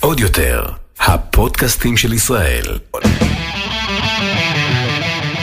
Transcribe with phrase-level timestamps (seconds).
[0.00, 0.64] עוד יותר,
[1.00, 2.78] הפודקאסטים של ישראל.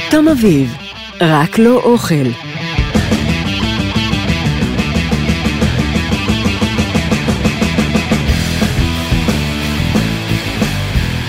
[0.09, 0.73] תום אביב,
[1.21, 2.29] רק לא אוכל.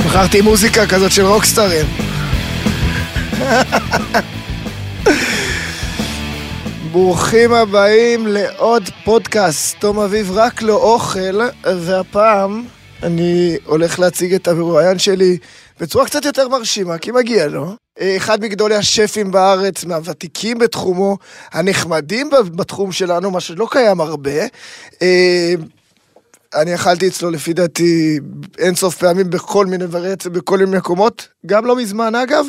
[0.07, 1.87] בחרתי מוזיקה כזאת של רוקסטרים.
[6.93, 12.65] ברוכים הבאים לעוד פודקאסט, תום אביב רק לא אוכל, והפעם
[13.03, 15.39] אני הולך להציג את המרואיין שלי
[15.81, 17.75] בצורה קצת יותר מרשימה, כי מגיע לו.
[18.17, 21.17] אחד מגדולי השפים בארץ, מהוותיקים בתחומו,
[21.53, 24.41] הנחמדים בתחום שלנו, מה שלא קיים הרבה.
[25.03, 25.55] אה,
[26.55, 28.19] אני אכלתי אצלו לפי דעתי
[28.59, 32.47] אינסוף פעמים בכל מיני וריאציות, בכל מיני מקומות, גם לא מזמן אגב.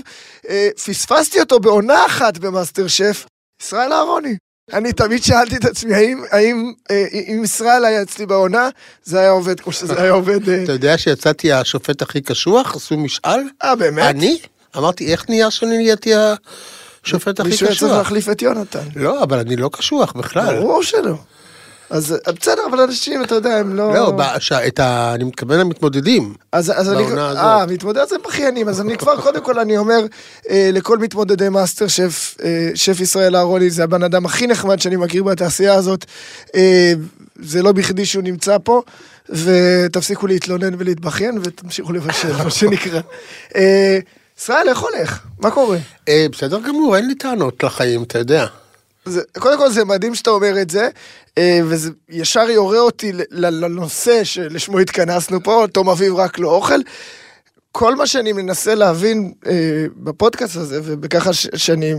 [0.50, 3.26] אה, פספסתי אותו בעונה אחת במאסטר שף,
[3.62, 4.36] ישראל אהרוני.
[4.74, 8.70] אני תמיד שאלתי את עצמי, האם, האם אה, אם ישראל היה אצלי בעונה,
[9.04, 10.50] זה היה עובד כמו שזה היה עובד.
[10.50, 10.64] אה.
[10.64, 12.76] אתה יודע שיצאתי השופט הכי קשוח?
[12.76, 13.40] עשו משאל?
[13.64, 14.06] אה, באמת?
[14.06, 14.40] אני?
[14.78, 16.12] אמרתי, איך נהיה שאני נהייתי
[17.04, 17.98] השופט הכי מישהו היה צריך קשוח?
[17.98, 18.88] להחליף את יונתן.
[18.96, 20.60] לא, אבל אני לא קשוח בכלל.
[20.60, 21.16] ברור שלא.
[21.90, 23.94] אז אה, בסדר, אבל אנשים, אתה יודע, הם לא...
[23.94, 26.34] לא, ב- ש- את ה- אני מתכוון למתמודדים.
[26.52, 27.04] אז, אז אני.
[27.38, 30.00] אה, מתמודד זה בכיינים, אז אני כבר, קודם כל אני אומר,
[30.50, 34.96] אה, לכל מתמודדי מאסטר שף, אה, שף ישראל אהרוני, זה הבן אדם הכי נחמד שאני
[34.96, 36.06] מכיר בתעשייה הזאת,
[36.56, 36.94] אה,
[37.42, 38.82] זה לא בכדי שהוא נמצא פה,
[39.30, 43.00] ותפסיקו להתלונן ולהתבכיין ותמשיכו לבשל, מה שנקרא.
[43.56, 44.00] אה,
[44.40, 45.20] ישראל, איך הולך?
[45.40, 45.78] מה קורה?
[46.10, 48.46] אה, בסדר גמור, אין לי טענות לחיים, אתה יודע.
[49.10, 50.90] זה, קודם כל זה מדהים שאתה אומר את זה,
[51.38, 56.80] אה, וזה ישר יורה אותי לנושא שלשמו התכנסנו פה, תום אביב רק לא אוכל.
[57.72, 61.98] כל מה שאני מנסה להבין אה, בפודקאסט הזה, ובככה ש- שאני אה,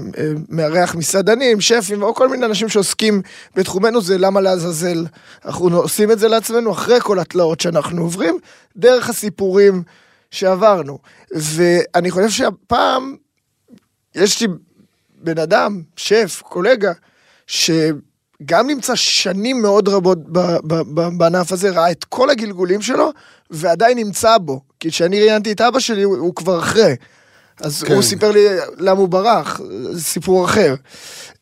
[0.49, 3.23] מארח מסעדנים, שפים, או כל מיני אנשים שעוסקים
[3.57, 5.07] בתחומנו, זה למה לעזאזל
[5.45, 8.39] אנחנו עושים את זה לעצמנו אחרי כל התלאות שאנחנו עוברים,
[8.77, 9.83] דרך הסיפורים
[10.31, 10.99] שעברנו.
[11.31, 13.17] ואני חושב שהפעם,
[14.15, 14.49] יש לי
[15.23, 16.93] בן אדם, שף, קולגה,
[17.51, 20.19] שגם נמצא שנים מאוד רבות
[21.17, 23.11] בענף הזה, ראה את כל הגלגולים שלו,
[23.51, 24.61] ועדיין נמצא בו.
[24.81, 26.95] כי כשאני ראיינתי את אבא שלי, הוא, הוא כבר אחרי.
[27.61, 27.95] אז כן.
[27.95, 28.47] הוא סיפר לי
[28.79, 29.61] למה הוא ברח,
[29.91, 30.75] זה סיפור אחר.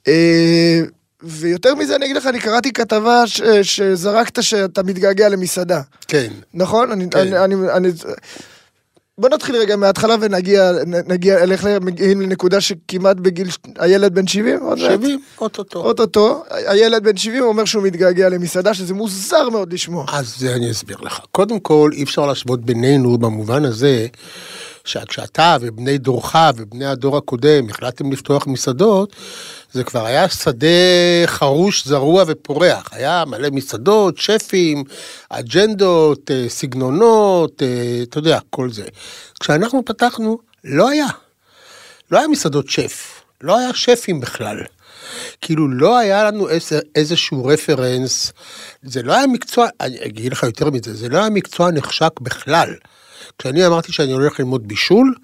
[0.08, 0.80] אה,
[1.22, 5.80] ויותר מזה, אני אגיד לך, אני קראתי כתבה ש, שזרקת שאתה מתגעגע למסעדה.
[6.08, 6.28] כן.
[6.54, 6.92] נכון?
[6.92, 7.18] אני, כן.
[7.18, 7.88] אני, אני, אני...
[9.18, 10.72] בוא נתחיל רגע מההתחלה ונגיע,
[11.06, 13.48] נגיע, איך מגיעים לנקודה שכמעט בגיל,
[13.78, 14.60] הילד בן 70?
[14.62, 14.90] עוד מעט?
[14.90, 15.78] 70, אוטוטו.
[15.78, 20.06] אוטוטו, הילד בן 70 אומר שהוא מתגעגע למסעדה, שזה מוזר מאוד לשמוע.
[20.12, 21.20] אז זה אני אסביר לך.
[21.32, 24.06] קודם כל, אי אפשר להשוות בינינו במובן הזה,
[24.88, 29.16] שכשאתה ובני דורך ובני הדור הקודם החלטתם לפתוח מסעדות,
[29.72, 30.66] זה כבר היה שדה
[31.26, 32.88] חרוש, זרוע ופורח.
[32.92, 34.84] היה מלא מסעדות, שפים,
[35.28, 38.86] אג'נדות, אה, סגנונות, אה, אתה יודע, כל זה.
[39.40, 41.06] כשאנחנו פתחנו, לא היה.
[42.10, 44.58] לא היה מסעדות שף, לא היה שפים בכלל.
[45.40, 46.48] כאילו לא היה לנו
[46.94, 48.32] איזשהו רפרנס,
[48.82, 52.74] זה לא היה מקצוע, אני אגיד לך יותר מזה, זה לא היה מקצוע נחשק בכלל.
[53.38, 55.14] כשאני אמרתי שאני הולך ללמוד בישול,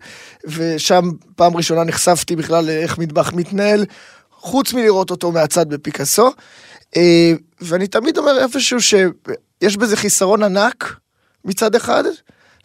[0.46, 3.86] ושם פעם ראשונה נחשפתי בכלל לאיך מטבח מתנהל.
[4.42, 6.32] חוץ מלראות אותו מהצד בפיקאסו.
[6.98, 10.96] אה, ואני תמיד אומר איפשהו שיש בזה חיסרון ענק
[11.46, 12.04] מצד אחד,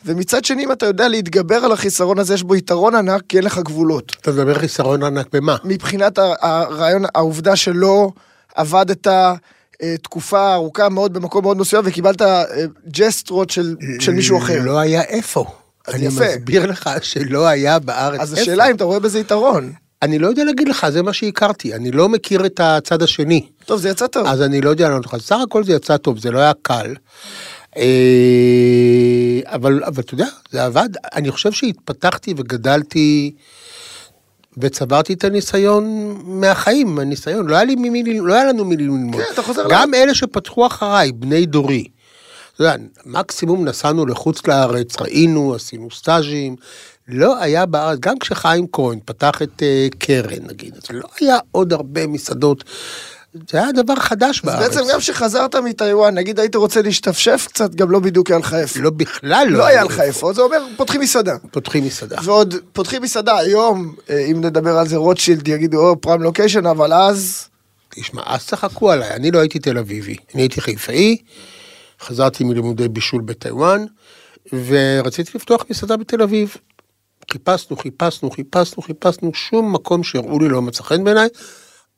[0.05, 3.44] ומצד שני, אם אתה יודע להתגבר על החיסרון הזה, יש בו יתרון ענק, כי אין
[3.44, 4.17] לך גבולות.
[4.21, 5.56] אתה מדבר חיסרון ענק במה?
[5.65, 8.11] מבחינת הרעיון, העובדה שלא
[8.55, 9.35] עבדת אה,
[10.03, 12.44] תקופה ארוכה מאוד במקום מאוד מסוים, וקיבלת אה,
[12.88, 14.62] ג'סטרות של, של מישהו אחר.
[14.62, 15.44] לא היה איפה.
[15.88, 16.25] אני יפה.
[16.25, 18.43] מסביר לך שלא היה בארץ אז איפה.
[18.43, 19.73] השאלה אם אתה רואה בזה יתרון.
[20.05, 21.75] אני לא יודע להגיד לך, זה מה שהכרתי.
[21.75, 23.47] אני לא מכיר את הצד השני.
[23.65, 24.27] טוב, זה יצא טוב.
[24.27, 25.17] אז אני לא יודע לענות לך.
[25.21, 26.95] סך הכל זה יצא טוב, זה לא היה קל.
[27.77, 30.89] אה, אבל, אבל אתה יודע, זה עבד.
[31.15, 33.33] אני חושב שהתפתחתי וגדלתי
[34.59, 37.47] וצברתי את הניסיון מהחיים, הניסיון.
[37.47, 39.15] לא היה, לי ממי, לא היה לנו מי ללמוד.
[39.15, 41.85] כן, אתה חוזר גם אלה שפתחו אחריי, בני דורי.
[42.55, 42.77] אתה יודע,
[43.07, 46.57] מקסימום נסענו לחוץ לארץ, ראינו, עשינו סטאז'ים.
[47.09, 51.73] לא היה בארץ, גם כשחיים כהן פתח את uh, קרן, נגיד, אז לא היה עוד
[51.73, 52.65] הרבה מסעדות.
[53.51, 54.61] זה היה דבר חדש אז בארץ.
[54.61, 58.81] בעצם גם כשחזרת מטיוואן, נגיד היית רוצה להשתפשף קצת, גם לא בדיוק היה לך איפה.
[58.81, 59.59] לא בכלל לא.
[59.59, 61.37] לא היה לך איפה, זה אומר, פותחים מסעדה.
[61.51, 62.17] פותחים מסעדה.
[62.25, 66.93] ועוד פותחים מסעדה היום, אה, אם נדבר על זה, רוטשילד יגידו, או פריים לוקיישן, אבל
[66.93, 67.49] אז...
[67.89, 71.17] תשמע, אז צחקו עליי, אני לא הייתי תל אביבי, אני הייתי חיפאי,
[72.00, 73.85] חזרתי מלימודי בישול בטיוואן,
[74.53, 76.57] ורציתי לפתוח מסעדה בתל אביב.
[77.32, 81.29] חיפשנו, חיפשנו, חיפשנו, חיפשנו, שום מקום שהראו לי לא מצא חן בעיניי,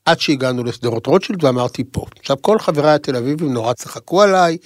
[0.05, 2.05] עד שהגענו לשדרות רוטשילד ואמרתי פה.
[2.21, 4.57] עכשיו, כל חבריי התל אביבים נורא צחקו עליי.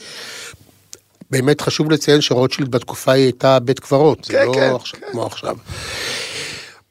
[1.31, 5.07] באמת חשוב לציין שרוטשילד בתקופה היא הייתה בית קברות, זה כן, לא כן, עכשיו, כן.
[5.13, 5.57] כמו עכשיו.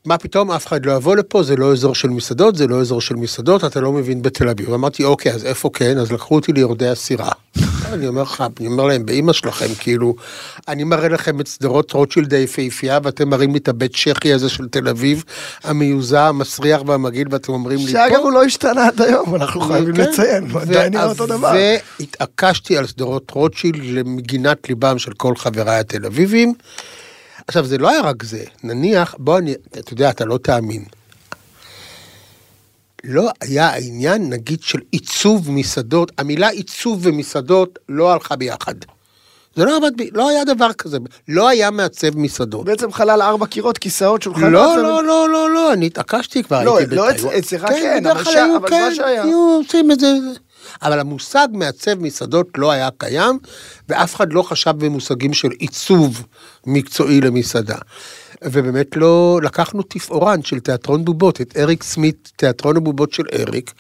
[0.10, 3.02] מה פתאום, אף אחד לא יבוא לפה, זה לא אזור של מסעדות, זה לא אזור
[3.02, 4.74] של מסעדות, אתה לא מבין בתל אביב.
[4.74, 5.98] אמרתי, אוקיי, אז איפה כן?
[5.98, 7.30] אז לקחו אותי ליורדי הסירה.
[7.94, 10.16] אני אומר לך, אני אומר להם, באמא שלכם, כאילו,
[10.68, 14.68] אני מראה לכם את שדרות רוטשילד היפהפייה, ואתם מראים לי את הבית צ'כי הזה של
[14.68, 15.24] תל אביב,
[15.64, 17.92] המיוזע, המסריח והמגעיל, ואתם אומרים לי, פה...
[17.92, 20.02] שאגב הוא לא השתנה עד היום, אנחנו חייבים כן.
[20.02, 21.52] לציין, הוא עדיין נראה אותו דבר.
[22.00, 26.54] והתעקשתי על שדרות רוטשילד למגינת ליבם של כל חבריי התל אביבים.
[27.50, 30.84] עכשיו, זה לא היה רק זה, נניח, בוא אני, אתה יודע, אתה לא תאמין.
[33.04, 38.76] לא היה העניין, נגיד, של עיצוב מסעדות, המילה עיצוב ומסעדות לא הלכה ביחד.
[39.56, 40.98] זה לא עבד, לא היה דבר כזה,
[41.28, 42.66] לא היה מעצב מסעדות.
[42.66, 44.52] בעצם חלל ארבע קירות, כיסאות, שולחנות.
[44.52, 47.36] לא, ו- לא, לא, לא, לא, אני התעקשתי כבר, לא, הייתי לא בטיוואן.
[47.36, 49.24] אצ- אצלך כן, בדרך אבל ש- אבל כן, מה שהיה.
[49.24, 50.08] היו עושים את זה.
[50.82, 53.40] אבל המושג מעצב מסעדות לא היה קיים,
[53.90, 56.24] ואף אחד לא חשב במושגים של עיצוב
[56.68, 57.78] מקצועי למסעדה.
[58.44, 63.74] ובאמת לא, לקחנו תפאורן של תיאטרון בובות, את אריק סמית, תיאטרון הבובות של אריק,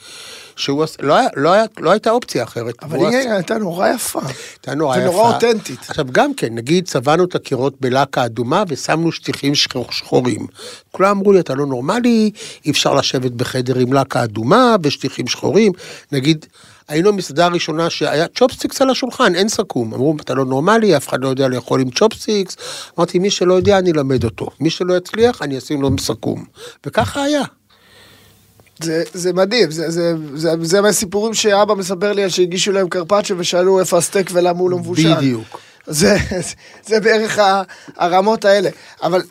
[0.55, 2.75] שהוא, עש- לא, היה, לא, היה, לא הייתה אופציה אחרת.
[2.81, 4.19] אבל היא עשה- הייתה נורא יפה.
[4.53, 5.09] הייתה נורא יפה.
[5.09, 5.79] ונורא אותנטית.
[5.87, 10.47] עכשיו גם כן, נגיד צבענו את הקירות בלקה אדומה ושמנו שטיחים שחור- שחורים.
[10.91, 12.31] כולם אמרו לי, אתה לא נורמלי,
[12.65, 15.71] אי אפשר לשבת בחדר עם לקה אדומה ושטיחים שחורים.
[16.11, 16.45] נגיד,
[16.89, 19.93] היינו המסעדה הראשונה שהיה צ'ופסטיקס על השולחן, אין סכו"ם.
[19.93, 22.57] אמרו, אתה לא נורמלי, אף אחד לא יודע לאכול עם צ'ופסטיקס.
[22.97, 24.47] אמרתי, מי שלא יודע, אני אלמד אותו.
[24.59, 26.43] מי שלא יצליח, אני אשים לו סכו"ם.
[26.85, 27.41] וככה היה.
[28.83, 33.37] זה, זה מדהים, זה, זה, זה, זה מהסיפורים שאבא מספר לי על שהגישו להם קרפצ'ו
[33.37, 35.15] ושאלו איפה הסטייק ולמה הוא לא מבושל.
[35.15, 35.59] בדיוק.
[35.87, 36.17] זה,
[36.87, 37.39] זה בערך
[37.97, 38.69] הרמות האלה.
[39.03, 39.21] אבל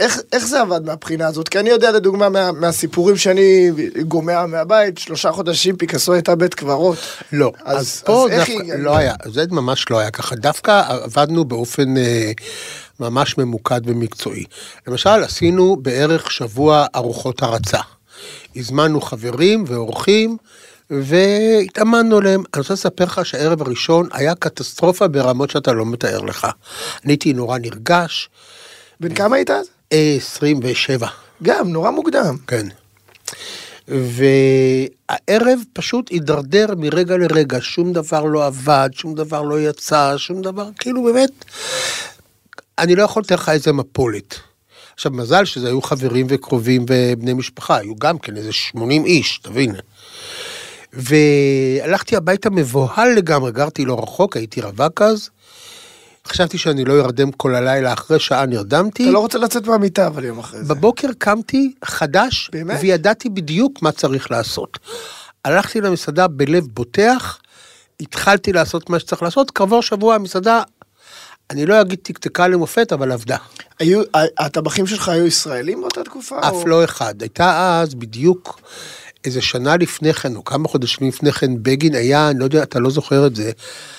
[0.00, 1.48] איך, איך זה עבד מהבחינה הזאת?
[1.48, 3.70] כי אני יודע לדוגמה מה, מהסיפורים שאני
[4.08, 6.98] גומע מהבית, שלושה חודשים פיקאסו הייתה בית קברות.
[7.32, 10.82] לא, אז- אז, פה אז דווקא היא- לא היה, זה ממש לא היה ככה, דווקא
[10.88, 12.32] עבדנו באופן אה,
[13.00, 14.44] ממש ממוקד ומקצועי.
[14.88, 17.80] למשל, עשינו בערך שבוע ארוחות הרצה.
[18.56, 20.36] הזמנו חברים ואורחים,
[20.90, 22.40] והתאמנו עליהם.
[22.54, 26.46] אני רוצה לספר לך שהערב הראשון היה קטסטרופה ברמות שאתה לא מתאר לך.
[27.04, 28.28] אני הייתי נורא נרגש,
[29.00, 29.66] בן כמה היית אז?
[29.92, 31.06] אה, 27.
[31.42, 32.36] גם, נורא מוקדם.
[32.46, 32.66] כן.
[33.88, 40.68] והערב פשוט הידרדר מרגע לרגע, שום דבר לא עבד, שום דבר לא יצא, שום דבר,
[40.78, 41.30] כאילו באמת,
[42.78, 44.34] אני לא יכול לתאר לך איזה מפולת.
[44.94, 49.74] עכשיו, מזל שזה היו חברים וקרובים ובני משפחה, היו גם כן איזה 80 איש, תבין.
[50.92, 55.30] והלכתי הביתה מבוהל לגמרי, גרתי לא רחוק, הייתי רווק אז.
[56.28, 59.02] חשבתי שאני לא ארדם כל הלילה, אחרי שעה נרדמתי.
[59.02, 60.74] אתה לא רוצה לצאת מהמיטה אבל יום אחרי זה.
[60.74, 62.78] בבוקר קמתי חדש, באמת?
[62.80, 64.78] וידעתי בדיוק מה צריך לעשות.
[65.44, 67.38] הלכתי למסעדה בלב בוטח,
[68.00, 70.62] התחלתי לעשות מה שצריך לעשות, כעבור שבוע המסעדה,
[71.50, 73.36] אני לא אגיד תקתקה למופת, אבל עבדה.
[73.78, 74.02] היו,
[74.38, 76.38] הטבחים שלך היו ישראלים באותה תקופה?
[76.40, 77.14] אף או- לא אחד.
[77.22, 78.60] הייתה אז בדיוק
[79.24, 82.78] איזה שנה לפני כן, או כמה חודשים לפני כן, בגין היה, אני לא יודע, אתה
[82.78, 83.50] לא זוכר את זה.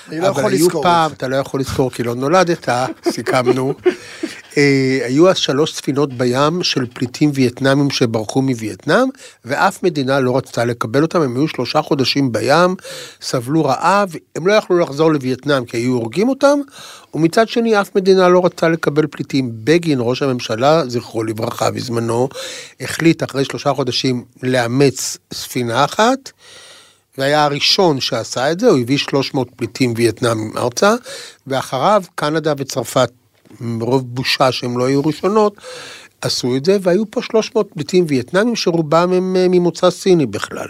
[0.08, 1.12] אני לא יכול אבל היו לזכור פעם.
[1.12, 2.68] אתה לא יכול לזכור כי לא נולדת,
[3.10, 3.74] סיכמנו.
[4.56, 9.08] אה, היו אז שלוש ספינות בים של פליטים וייטנאמים שברחו מווייטנאם,
[9.44, 12.76] ואף מדינה לא רצתה לקבל אותם, הם היו שלושה חודשים בים,
[13.20, 16.58] סבלו רעב, הם לא יכלו לחזור לווייטנאם כי היו הורגים אותם,
[17.14, 19.50] ומצד שני אף מדינה לא רצתה לקבל פליטים.
[19.64, 22.28] בגין, ראש הממשלה, זכרו לברכה בזמנו,
[22.80, 26.30] החליט אחרי שלושה חודשים לאמץ ספינה אחת.
[27.18, 30.94] והיה הראשון שעשה את זה, הוא הביא 300 פליטים וייטנאמים ארצה,
[31.46, 33.10] ואחריו קנדה וצרפת,
[33.60, 35.56] מרוב בושה שהם לא היו ראשונות,
[36.22, 40.66] עשו את זה, והיו פה 300 פליטים וייטנאמים שרובם הם אה, ממוצא סיני בכלל.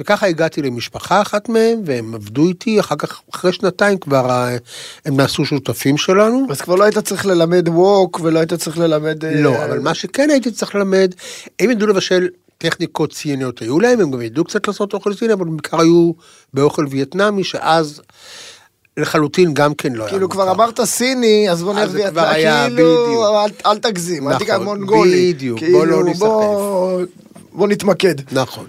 [0.00, 4.56] וככה הגעתי למשפחה אחת מהם, והם עבדו איתי, אחר כך, אחרי שנתיים כבר אה,
[5.04, 6.46] הם נעשו שותפים שלנו.
[6.50, 9.24] אז כבר לא היית צריך ללמד ווק ולא היית צריך ללמד...
[9.24, 11.14] אה, לא, אבל מה שכן הייתי צריך ללמד,
[11.60, 15.44] הם ידעו לבשל טכניקות סיניות היו להם, הם גם ידעו קצת לעשות אוכל סיני, אבל
[15.44, 16.12] בעיקר היו
[16.54, 18.02] באוכל וייטנאמי, שאז
[18.96, 23.26] לחלוטין גם כן לא היה כאילו כבר אמרת סיני, אז בוא וייטנאם, היה, כאילו.
[23.66, 25.32] אל- תגזים, אל נכון, תיקח מונגולי.
[25.32, 26.26] בדיוק, כאילו, בוא לא ניסחף.
[27.52, 28.14] בוא- נתמקד.
[28.32, 28.66] נכון.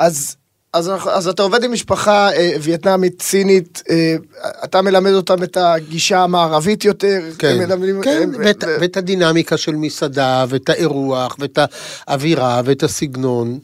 [0.00, 0.36] אז,
[0.74, 4.16] אז, אז אתה עובד עם משפחה אה, וייטנאמית, סינית, אה,
[4.64, 7.20] אתה מלמד אותם את הגישה המערבית יותר.
[7.38, 11.58] כן, מלמדים- כן, הם- ואת, ו- ואת הדינמיקה של מסעדה, ואת האירוח, ואת
[12.06, 13.58] האווירה, ואת הסגנון.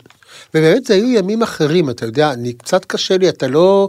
[0.54, 3.88] ובאמת זה היו ימים אחרים, אתה יודע, אני קצת קשה לי, אתה לא,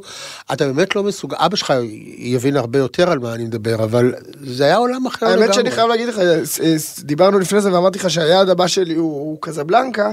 [0.54, 1.74] אתה באמת לא מסוגל, אבא שלך
[2.18, 5.54] יבין הרבה יותר על מה אני מדבר, אבל זה היה עולם אחר האמת לגמרי.
[5.54, 6.20] שאני חייב להגיד לך,
[7.00, 10.12] דיברנו לפני זה ואמרתי לך שהיעד הבא שלי הוא, הוא קזבלנקה,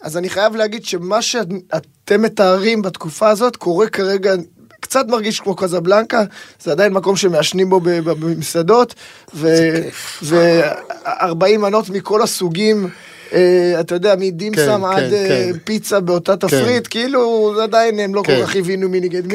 [0.00, 4.34] אז אני חייב להגיד שמה שאתם מתארים בתקופה הזאת קורה כרגע,
[4.80, 6.22] קצת מרגיש כמו קזבלנקה,
[6.62, 8.94] זה עדיין מקום שמעשנים בו במסעדות,
[9.34, 12.88] ו-40 מנות מכל הסוגים.
[13.32, 15.58] אה, אתה יודע, מדימסם כן, עד כן, אה, כן.
[15.64, 18.22] פיצה באותה תפריט, כאילו עדיין הם לא.
[18.22, 19.34] כל כך הבינו מי נגד מי.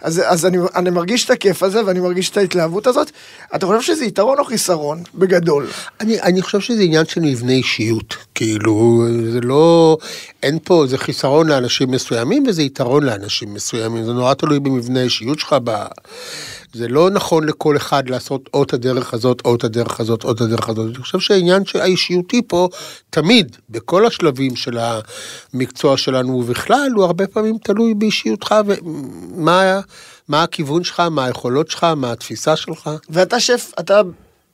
[0.00, 3.10] אז, אני, מרגיש את הכיף הזה ואני מרגיש את ההתלהבות הזאת.
[3.54, 5.02] אתה חושב שזה יתרון או חיסרון?
[5.14, 5.66] בגדול.
[6.00, 9.98] אני, אני חושב שזה עניין של מבנה אישיות, כאילו, זה לא,
[10.42, 15.38] אין פה, זה חיסרון לאנשים מסוימים וזה יתרון לאנשים מסוימים, זה נורא תלוי במבנה האישיות
[15.38, 15.70] שלך, ב...
[16.76, 20.32] זה לא נכון לכל אחד לעשות או את הדרך הזאת, או את הדרך הזאת, או
[20.32, 20.86] את הדרך הזאת.
[20.86, 22.68] אני חושב שהעניין האישיותי פה,
[23.10, 24.78] תמיד, בכל השלבים של
[25.54, 29.80] המקצוע שלנו ובכלל, הוא הרבה פעמים תלוי באישיותך ומה
[30.28, 32.90] מה הכיוון שלך, מה היכולות שלך, מה התפיסה שלך.
[33.10, 34.00] ואתה שף, אתה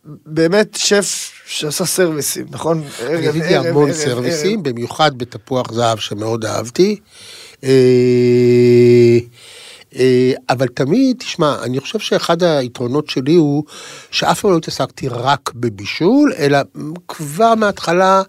[0.04, 2.82] באמת שף שעשה סרוויסים, נכון?
[3.06, 4.68] אני עשיתי המון ערב, סרוויסים, ערב.
[4.68, 6.96] במיוחד בתפוח זהב שמאוד אהבתי.
[7.64, 9.18] אה, אה,
[10.48, 13.64] אבל תמיד, תשמע, אני חושב שאחד היתרונות שלי הוא
[14.10, 16.58] שאף פעם לא התעסקתי רק בבישול, אלא
[17.08, 18.22] כבר מההתחלה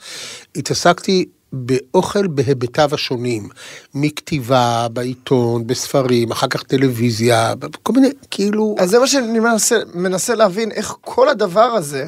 [0.56, 3.50] התעסקתי באוכל בהיבטיו השונים,
[3.94, 7.54] מכתיבה, בעיתון, בספרים, אחר כך טלוויזיה,
[7.84, 8.76] כל מיני, כאילו...
[8.80, 12.08] אז זה מה שאני מנסה, מנסה להבין, איך כל הדבר הזה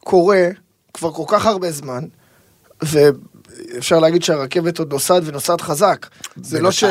[0.00, 0.48] קורה
[0.94, 2.04] כבר כל כך הרבה זמן,
[3.74, 6.06] ואפשר להגיד שהרכבת עוד נוסעת ונוסעת חזק.
[6.42, 6.84] זה לא ש...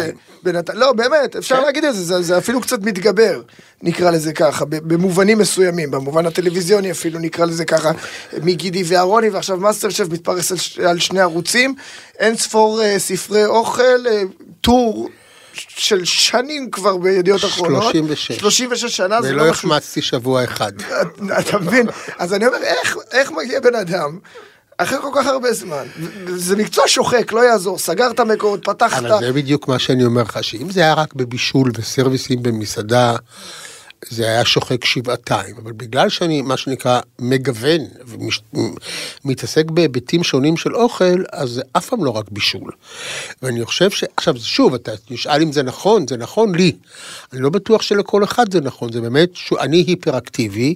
[0.44, 0.80] בינתיים.
[0.80, 1.64] לא, באמת, אפשר כן.
[1.64, 3.42] להגיד את זה, זה, זה אפילו קצת מתגבר,
[3.82, 7.92] נקרא לזה ככה, במובנים מסוימים, במובן הטלוויזיוני אפילו נקרא לזה ככה,
[8.44, 10.52] מגידי ואהרוני, ועכשיו מאסטר שף מתפרס
[10.86, 11.76] על, שני ערוצים,
[12.20, 14.24] אין ספור אה, ספרי אוכל, אה,
[14.62, 15.10] טור.
[15.54, 17.84] של שנים כבר בידיעות אחרונות.
[17.84, 18.32] 36.
[18.32, 20.72] 36 שנה, זה ולא לא משהו החמצתי שבוע אחד.
[21.40, 21.88] אתה מבין?
[22.18, 24.20] אז אני אומר, איך, איך מגיע בן אדם
[24.78, 25.84] אחרי כל כך הרבה זמן?
[26.36, 27.78] זה מקצוע שוחק, לא יעזור.
[27.78, 29.04] סגרת מקורות, פתחת.
[29.04, 33.16] אבל זה בדיוק מה שאני אומר לך, שאם זה היה רק בבישול וסרוויסים במסעדה,
[34.10, 37.82] זה היה שוחק שבעתיים, אבל בגלל שאני, מה שנקרא, מגוון
[39.26, 42.72] ומתעסק בהיבטים שונים של אוכל, אז זה אף פעם לא רק בישול.
[43.42, 44.04] ואני חושב ש...
[44.18, 46.72] עכשיו, שוב, אתה נשאל אם זה נכון, זה נכון לי.
[47.34, 49.54] אני לא בטוח שלכל אחד זה נכון, זה באמת, ש...
[49.60, 50.76] אני היפראקטיבי,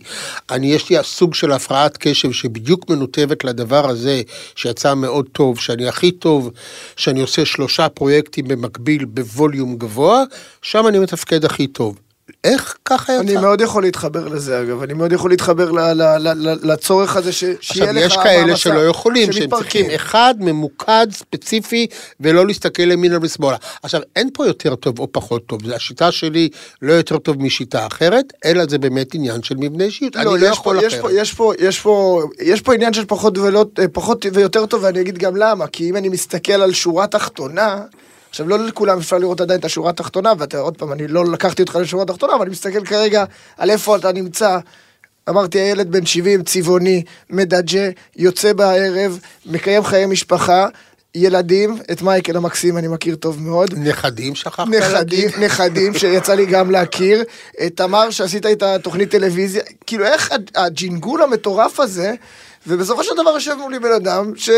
[0.51, 4.21] אני, יש לי סוג של הפרעת קשב שבדיוק מנותבת לדבר הזה,
[4.55, 6.51] שיצא מאוד טוב, שאני הכי טוב,
[6.95, 10.23] שאני עושה שלושה פרויקטים במקביל בווליום גבוה,
[10.61, 12.04] שם אני מתפקד הכי טוב.
[12.43, 13.21] איך ככה יצא?
[13.21, 17.15] אני מאוד יכול להתחבר לזה אגב, אני מאוד יכול להתחבר ל- ל- ל- ל- לצורך
[17.15, 19.49] הזה ש- שיהיה עכשיו, לך יש כאלה שלא יכולים, שהם.
[19.49, 21.87] צריכים אחד ממוקד, ספציפי,
[22.19, 23.57] ולא להסתכל ימינה ושמאלה.
[23.83, 26.49] עכשיו, אין פה יותר טוב או פחות טוב, השיטה שלי
[26.81, 30.15] לא יותר טוב משיטה אחרת, אלא זה באמת עניין של מבנה אישיות.
[30.15, 31.01] לא, אני לא יכול פה, יש אחרת.
[31.01, 35.01] פה, יש פה, יש פה, יש פה עניין של פחות, ולא, פחות ויותר טוב, ואני
[35.01, 37.81] אגיד גם למה, כי אם אני מסתכל על שורה תחתונה,
[38.35, 41.61] עכשיו לא לכולם אפשר לראות עדיין את השורה התחתונה, ואתה עוד פעם, אני לא לקחתי
[41.61, 43.23] אותך לשורה התחתונה, אבל אני מסתכל כרגע
[43.57, 44.57] על איפה אתה נמצא.
[45.29, 50.67] אמרתי, הילד בן 70, צבעוני, מדג'ה, יוצא בערב, מקיים חיי משפחה,
[51.15, 53.73] ילדים, את מייקל המקסים אני מכיר טוב מאוד.
[53.77, 55.31] נכדים שכחת נכדים, להגיד?
[55.39, 57.23] נכדים שיצא לי גם להכיר.
[57.65, 59.63] את תמר שעשית איתה תוכנית טלוויזיה.
[59.87, 62.13] כאילו איך הג- הג'ינגול המטורף הזה,
[62.67, 64.49] ובסופו של דבר יושב מולי בן אדם ש...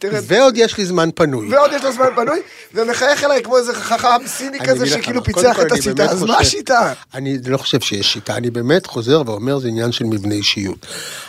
[0.00, 1.54] תראה, ועוד יש לי זמן פנוי.
[1.54, 2.40] ועוד יש לו זמן פנוי,
[2.74, 6.92] ומחייך אליי כמו איזה חכם סיני כזה שכאילו פיצח את השיטה, אז מה השיטה?
[7.14, 10.86] אני לא חושב שיש שיטה, אני באמת חוזר ואומר זה עניין של מבנה אישיות.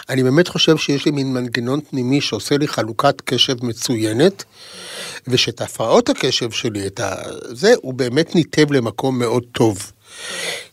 [0.10, 4.44] אני באמת חושב שיש לי מין מנגנון פנימי שעושה לי חלוקת קשב מצוינת,
[5.28, 7.16] ושאת הפרעות הקשב שלי, את ה...
[7.50, 9.92] זה, הוא באמת ניתב למקום מאוד טוב.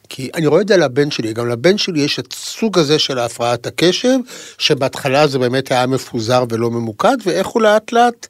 [0.08, 2.98] כי אני רואה את זה על הבן שלי, גם לבן שלי יש את סוג הזה
[2.98, 4.18] של הפרעת הקשב,
[4.58, 8.26] שבהתחלה זה באמת היה מפוזר ולא ממוקד, ואיך הוא לאט לאט,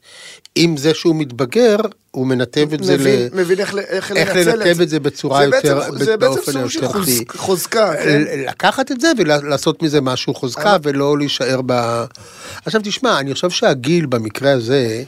[0.55, 1.77] עם זה שהוא מתבגר,
[2.11, 3.01] הוא מנתב את זה ל...
[3.01, 6.69] מבין, מבין איך, איך איך לנתב את זה בצורה זה בעצם- יותר, זה בעצם סוג
[6.71, 8.23] של חוז- חוזקה, כן?
[8.49, 12.05] לקחת את זה ולעשות מזה משהו חוזקה ולא להישאר ב...
[12.65, 15.03] עכשיו תשמע, אני חושב שהגיל במקרה הזה,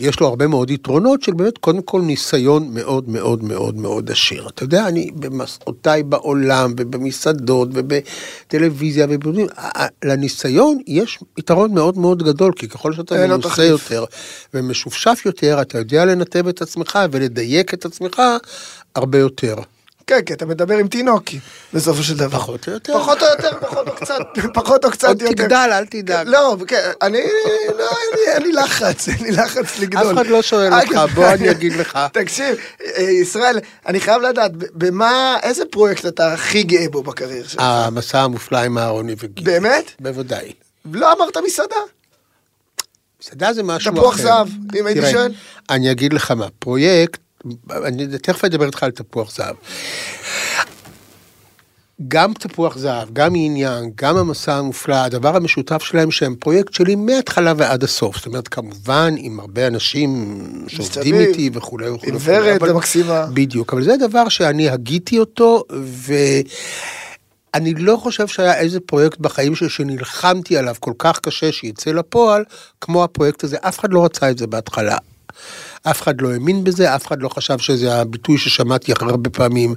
[0.00, 4.48] יש לו הרבה מאוד יתרונות של באמת קודם כל ניסיון מאוד מאוד מאוד מאוד עשיר.
[4.48, 9.46] אתה יודע, אני במסעותיי בעולם ובמסעדות ובטלוויזיה ובדברים,
[10.04, 13.70] לניסיון יש יתרון מאוד מאוד גדול, כי ככל שאתה מנוסה תחליף.
[13.70, 14.04] יותר
[14.54, 18.22] ומשופשף יותר, אתה יודע לנתב את עצמך ולדייק את עצמך
[18.94, 19.54] הרבה יותר.
[20.06, 21.38] כן, כי אתה מדבר עם תינוקי,
[21.74, 22.38] בסופו של דבר.
[22.38, 22.92] פחות או יותר.
[22.98, 24.18] פחות או יותר, פחות או קצת,
[24.54, 25.32] פחות או קצת עוד יותר.
[25.34, 26.26] תגדל, אל תדאג.
[26.28, 27.18] לא, כן, אני,
[27.78, 30.06] לא, אין לי- אין לי לחץ, אין לי לחץ לגדול.
[30.06, 31.98] אף אחד לא שואל אותך, בוא אני אגיד לך.
[32.12, 32.56] תקשיב,
[32.96, 37.60] אה, ישראל, אני חייב לדעת, במה, איזה פרויקט אתה הכי גאה בו בקריירה שלך?
[37.64, 39.44] המסע המופלא עם אהרוני וגיל.
[39.44, 39.90] באמת?
[40.00, 40.52] בוודאי.
[40.92, 41.76] לא אמרת מסעדה?
[43.22, 44.00] מסעדה זה משהו אחר.
[44.00, 45.32] תפוח זהב, אם הייתי שואל.
[45.70, 47.20] אני אגיד לך מה, פרויקט,
[47.84, 49.56] אני תכף אדבר איתך על תפוח זהב.
[52.08, 57.52] גם תפוח זהב, גם עניין, גם המסע המופלא, הדבר המשותף שלהם שהם פרויקט שלי מההתחלה
[57.56, 58.16] ועד הסוף.
[58.16, 62.12] זאת אומרת, כמובן, עם הרבה אנשים שעובדים איתי וכולי וכולי.
[62.12, 63.26] עם ורד אבל- המקסימה.
[63.34, 65.64] בדיוק, אבל זה דבר שאני הגיתי אותו,
[67.54, 72.44] ואני לא חושב שהיה איזה פרויקט בחיים שלי שנלחמתי עליו כל כך קשה שיצא לפועל,
[72.80, 73.56] כמו הפרויקט הזה.
[73.60, 74.96] אף אחד לא רצה את זה בהתחלה.
[75.82, 79.74] אף אחד לא האמין בזה, אף אחד לא חשב שזה הביטוי ששמעתי הרבה פעמים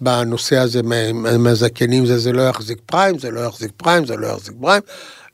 [0.00, 4.16] בנושא הזה מה- מה- מהזכיינים, זה זה לא יחזיק פריים, זה לא יחזיק פריים, זה
[4.16, 4.82] לא יחזיק פריים.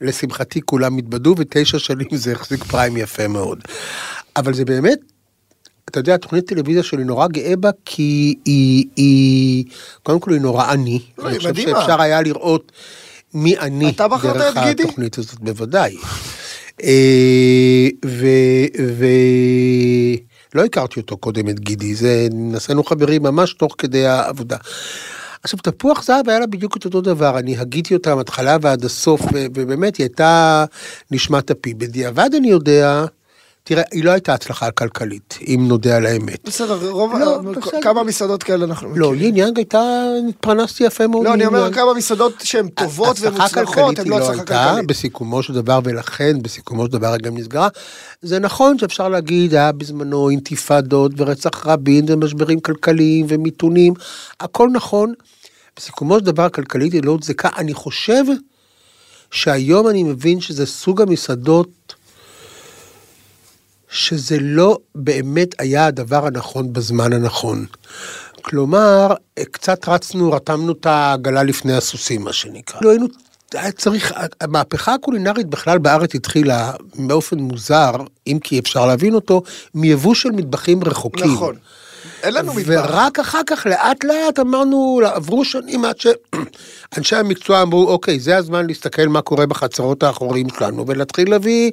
[0.00, 3.58] לשמחתי כולם התבדו ותשע שנים זה החזיק פריים יפה מאוד.
[4.36, 4.98] אבל זה באמת
[5.90, 9.64] אתה יודע, התוכנית טלוויזיה שלי נורא גאה בה, כי היא, היא
[10.02, 11.00] קודם כל היא נורא אני.
[11.18, 11.80] לא, אני חושב מדהימה.
[11.80, 12.72] שאפשר היה לראות
[13.34, 13.92] מי אני
[14.34, 14.54] דרך?
[14.86, 15.96] התוכנית הזאת, בוודאי.
[16.82, 18.26] אה, ו...
[18.82, 19.06] ו...
[20.54, 24.56] לא הכרתי אותו קודם, את גידי, זה, נעשינו חברים ממש תוך כדי העבודה.
[25.42, 29.20] עכשיו, תפוח זהב היה לה בדיוק את אותו דבר, אני הגיתי אותה מההתחלה ועד הסוף,
[29.34, 30.64] ובאמת היא הייתה
[31.10, 31.74] נשמת אפי.
[31.74, 33.04] בדיעבד אני יודע,
[33.64, 36.46] תראה, היא לא הייתה הצלחה כלכלית, אם נודה על האמת.
[36.46, 37.82] בסדר, רוב, לא, בסדר.
[37.82, 39.02] כמה מסעדות כאלה אנחנו מכירים.
[39.02, 41.24] לא, לי ניאנג הייתה, התפרנסתי יפה מאוד.
[41.24, 41.72] לא, אני אומר.
[41.72, 44.86] כמה מסעדות שהן טובות הצלחה ומוצלחות, כלכלית הן היא לא לא הצלחה הייתה, כלכלית.
[44.86, 47.68] בסיכומו של דבר, ולכן בסיכומו של דבר היא גם נסגרה.
[48.22, 53.94] זה נכון שאפשר להגיד, היה בזמנו אינתיפאדות ורצח רבין ומשברים כלכליים ומיתונים,
[54.40, 55.14] הכל נכון.
[55.76, 57.48] בסיכומו של דבר הכלכלית היא לא הוצדקה.
[57.56, 58.24] אני חושב
[59.30, 61.68] שהיום אני מבין שזה סוג המסעדות
[63.92, 67.66] שזה לא באמת היה הדבר הנכון בזמן הנכון.
[68.42, 69.14] כלומר,
[69.50, 72.80] קצת רצנו, רתמנו את העגלה לפני הסוסים, מה שנקרא.
[72.82, 73.06] לא היינו,
[73.54, 77.92] היה צריך, המהפכה הקולינרית בכלל בארץ התחילה באופן מוזר,
[78.26, 79.42] אם כי אפשר להבין אותו,
[79.74, 81.32] מיבוא של מטבחים רחוקים.
[81.32, 81.54] נכון.
[82.22, 82.84] אין לנו מטבח.
[82.88, 88.66] ורק אחר כך לאט לאט אמרנו, עברו שנים עד שאנשי המקצוע אמרו, אוקיי, זה הזמן
[88.66, 91.70] להסתכל מה קורה בחצרות האחוריים שלנו ולהתחיל להביא...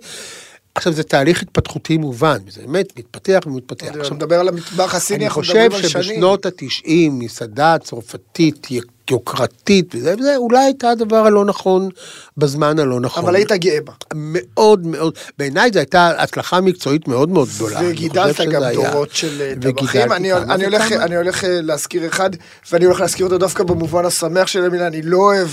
[0.80, 3.88] עכשיו זה תהליך התפתחותי מובן, זה באמת מתפתח ומתפתח.
[3.88, 6.04] אני עכשיו, מדבר על המטבח הסיני, אני אנחנו חושב מדברים על שנים.
[6.04, 8.68] שבשנות התשעים מסעדה צרפתית
[9.12, 11.90] יוקרתית וזה וזה אולי הייתה הדבר הלא נכון
[12.38, 13.24] בזמן הלא נכון.
[13.24, 13.94] אבל היית גאה בה.
[14.14, 17.80] מאוד מאוד, בעיניי זו הייתה הצלחה מקצועית מאוד מאוד גדולה.
[17.80, 20.12] אני וגידלת חושב גם היה- דורות של אה, טבחים.
[20.12, 20.92] אני, כמה אני, הולך.
[20.92, 22.30] אני הולך אה, להזכיר אחד,
[22.72, 25.50] ואני הולך להזכיר אותו דווקא במובן השמח של המילה, אני לא אוהב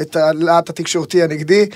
[0.00, 1.66] את הלהט התקשורתי הנגדי.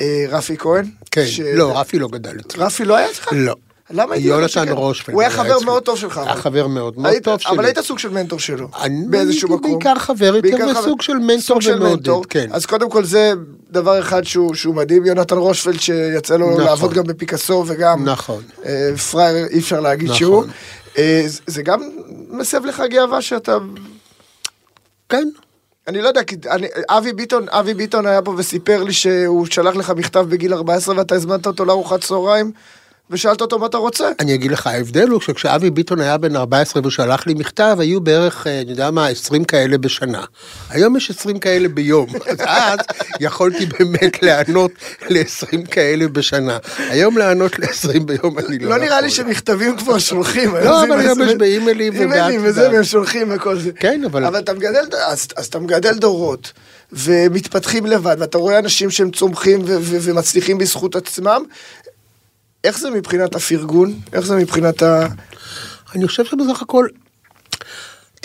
[0.00, 0.84] אה, רפי כהן.
[1.10, 2.64] כן, ש- לא, רפי לא גדל אצלי.
[2.64, 3.28] רפי לא היה אצלך?
[3.32, 3.54] לא.
[3.90, 4.68] למה הייתי יונתן?
[4.68, 5.58] רושפלד הוא היה חבר.
[5.64, 6.18] מאוד טוב שלך.
[6.18, 6.34] היה.
[6.36, 7.52] חבר מאוד מאוד טוב שלי.
[7.52, 8.68] אבל היית סוג של מנטור שלו.
[8.82, 9.78] אני באיזשהו מקום.
[9.78, 12.26] בעיקר חבר יותר וסוג של מנטור ומעודד.
[12.28, 12.48] כן.
[12.52, 13.32] אז קודם כל זה
[13.70, 16.64] דבר אחד שהוא מדהים, יונתן רושפלד שיצא לו נכון.
[16.64, 18.42] לעבוד גם בפיקאסו וגם נכון.
[18.64, 20.18] אה, פראייר אי אפשר להגיד נכון.
[20.18, 20.44] שהוא.
[20.98, 21.88] אה, זה גם
[22.30, 23.58] מסב לך גאווה שאתה...
[25.08, 25.28] כן.
[25.88, 29.76] אני לא יודע, כי אני, אבי ביטון, אבי ביטון היה פה וסיפר לי שהוא שלח
[29.76, 32.52] לך מכתב בגיל 14 ואתה הזמנת אותו לארוחת צהריים,
[33.10, 34.08] ושאלת אותו מה אתה רוצה.
[34.20, 38.00] אני אגיד לך, ההבדל הוא שכשאבי ביטון היה בן 14 והוא שלח לי מכתב, היו
[38.00, 40.24] בערך, אה, אני יודע מה, 20 כאלה בשנה.
[40.70, 42.78] היום יש 20 כאלה ביום, אז אז
[43.20, 44.70] יכולתי באמת לענות
[45.10, 46.58] ל-20 כאלה בשנה.
[46.78, 49.10] היום לענות ל-20 ביום אני לא לא נראה לי.
[49.10, 50.54] שמכתבים כבר שולחים.
[50.54, 51.92] לא, אבל היום יש באימיילים
[52.42, 53.70] וזה, והם שולחים וכל זה.
[53.72, 56.52] כן, אבל- אבל אתה מגדל, אז, אז אתה מגדל דורות,
[56.92, 61.42] ומתפתחים לבד, ואתה רואה אנשים שהם צומחים ו- ו- ומצליחים בזכות עצמם.
[62.64, 64.00] איך זה מבחינת הפרגון?
[64.12, 65.06] איך זה מבחינת ה...
[65.94, 66.86] אני חושב שבסך הכל,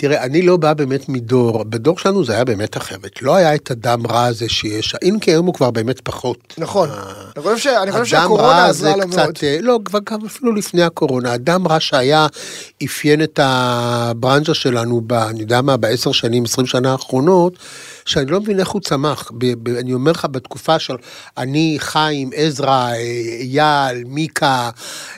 [0.00, 3.22] תראה, אני לא בא באמת מדור, בדור שלנו זה היה באמת אחרת.
[3.22, 6.54] לא היה את הדם רע הזה שיש, אם כי היום הוא כבר באמת פחות.
[6.58, 6.88] נכון.
[6.90, 6.94] אה,
[7.36, 7.66] אני חושב, ש...
[7.66, 9.30] אני חושב שהקורונה עזרה לו מאוד.
[9.30, 12.26] קצת, אה, לא, כבר גם אפילו לפני הקורונה, הדם רע שהיה,
[12.84, 17.58] אפיין את הברנז'ה שלנו, ב, אני יודע מה, בעשר שנים, עשרים שנה האחרונות,
[18.10, 19.30] שאני לא מבין איך הוא צמח.
[19.38, 20.94] ב, ב, אני אומר לך, בתקופה של
[21.38, 22.96] אני, חיים, עזרא, אה,
[23.40, 24.70] אייל, מיקה,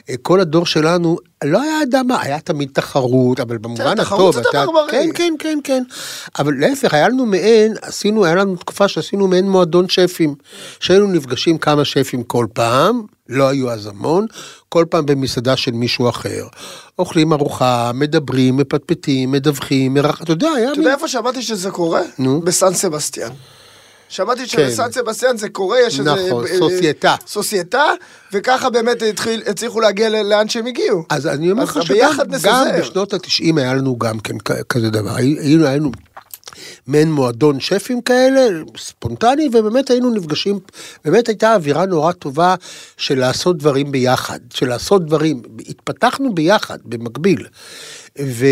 [0.09, 4.43] אה, כל הדור שלנו, לא היה אדם היה תמיד תחרות, אבל במובן תחרות הטוב.
[4.43, 4.91] זה אתה- דבר בריא.
[4.91, 5.83] כן, כן, כן, כן.
[6.39, 10.35] אבל להפך, היה לנו מעין, עשינו, היה לנו תקופה שעשינו מעין מועדון שפים.
[10.79, 14.25] שהיינו נפגשים כמה שפים כל פעם, לא היו אז המון,
[14.69, 16.47] כל פעם במסעדה של מישהו אחר.
[16.99, 20.21] אוכלים ארוחה, מדברים, מפטפטים, מדווחים, מרח...
[20.21, 22.01] אתה יודע, היה אתה יודע איפה שמעתי שזה קורה?
[22.19, 22.41] נו.
[22.41, 23.29] בסן סבסטיאן.
[24.09, 24.47] שמעתי כן.
[24.47, 26.13] שבסן סבסטיאן זה קורה, יש איזה...
[26.13, 27.15] נכון, אה, סוסייטה.
[27.27, 27.85] סוסייטה,
[28.33, 31.03] וככה באמת התחיל, הצליחו להגיע לאן שהם הגיעו.
[31.09, 32.65] אז אני אומר לך שגם.
[32.79, 34.35] בשנות התשעים היה לנו גם כן
[34.69, 35.15] כזה דבר.
[35.15, 35.91] היינו, היינו
[36.87, 40.59] מעין מועדון שפים כאלה, ספונטני, ובאמת היינו נפגשים,
[41.05, 42.55] באמת הייתה אווירה נורא טובה
[42.97, 47.47] של לעשות דברים ביחד, של לעשות דברים, התפתחנו ביחד, במקביל.
[48.19, 48.45] ו...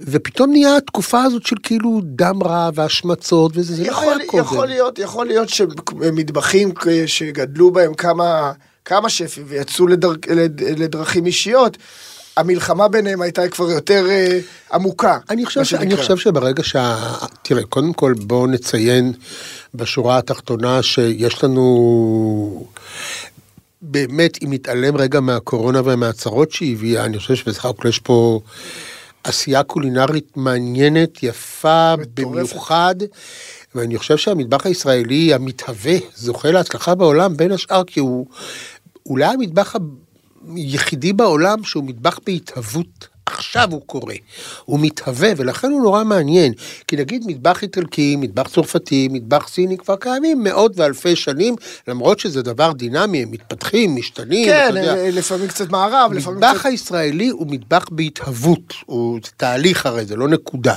[0.00, 4.42] ופתאום נהיה התקופה הזאת של כאילו דם רע והשמצות וזה, זה לא יכול, היה קודם.
[4.42, 6.72] יכול להיות, יכול להיות שמטבחים
[7.06, 8.52] שגדלו בהם כמה,
[8.84, 11.76] כמה שפים ויצאו לדר, לד, לדרכים אישיות,
[12.40, 14.38] המלחמה ביניהם הייתה כבר יותר אה,
[14.72, 15.18] עמוקה.
[15.30, 15.74] אני חושב, ש...
[15.74, 15.96] אני.
[15.96, 17.14] חושב שברגע שה...
[17.42, 19.12] תראה, קודם כל בואו נציין
[19.74, 22.66] בשורה התחתונה שיש לנו...
[23.82, 28.40] באמת, אם נתעלם רגע מהקורונה ומהצרות שהיא הביאה, אני חושב שבסך הכל יש פה
[29.24, 31.94] עשייה קולינרית מעניינת, יפה.
[32.14, 32.94] במיוחד.
[33.74, 38.26] ואני חושב שהמטבח הישראלי המתהווה זוכה להצלחה בעולם, בין השאר כי הוא
[39.06, 39.76] אולי המטבח
[40.54, 43.08] היחידי בעולם שהוא מטבח בהתהוות.
[43.32, 44.14] עכשיו הוא קורה,
[44.64, 46.52] הוא מתהווה ולכן הוא נורא מעניין.
[46.88, 51.56] כי נגיד מטבח איטלקי, מטבח צרפתי, מטבח סיני כבר קיימים מאות ואלפי שנים,
[51.88, 54.96] למרות שזה דבר דינמי, הם מתפתחים, משתנים, כן, אתה יודע.
[54.96, 56.66] אה, לפעמים קצת מערב, לפעמים המטבח קצת...
[56.66, 60.76] הישראלי הוא מטבח בהתהוות, הוא תהליך הרי, זה לא נקודה.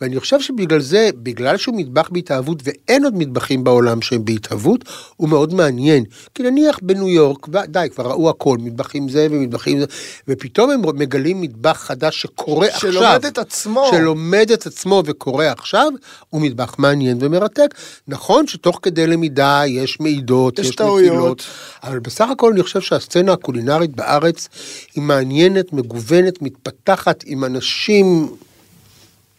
[0.00, 4.84] ואני חושב שבגלל זה, בגלל שהוא מטבח בהתהוות ואין עוד מטבחים בעולם שהם בהתהוות,
[5.16, 6.04] הוא מאוד מעניין.
[6.34, 9.86] כי נניח בניו יורק, די, כבר ראו הכל, מטבחים זה ומטבחים זה,
[10.28, 12.92] ופתאום הם מגלים מטבח חדש שקורה עכשיו.
[12.92, 13.88] שלומד את עצמו.
[13.90, 15.88] שלומד את עצמו וקורא עכשיו,
[16.30, 17.74] הוא מטבח מעניין ומרתק.
[18.08, 21.42] נכון שתוך כדי למידה יש מעידות, יש טעויות.
[21.82, 24.48] אבל בסך הכל אני חושב שהסצנה הקולינרית בארץ
[24.94, 28.36] היא מעניינת, מגוונת, מתפתחת עם אנשים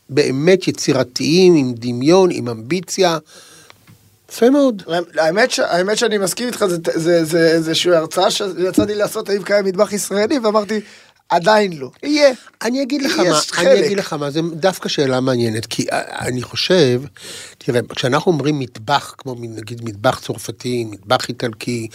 [0.09, 3.17] באמת יצירתיים, עם דמיון, עם אמביציה.
[4.31, 4.83] יפה מאוד.
[5.17, 5.59] האמת, ש...
[5.59, 9.93] האמת שאני מסכים איתך, זה, זה, זה איזושהי הרצאה שיצא לי לעשות האם קיים מטבח
[9.93, 10.81] ישראלי, ואמרתי,
[11.29, 11.91] עדיין לא.
[12.03, 12.33] יהיה.
[12.61, 13.67] אני אגיד לך מה, חלק.
[13.67, 17.01] אני אגיד לך מה, זה דווקא שאלה מעניינת, כי אני חושב,
[17.57, 21.87] תראה, כשאנחנו אומרים מטבח, כמו נגיד מטבח צרפתי, מטבח איטלקי,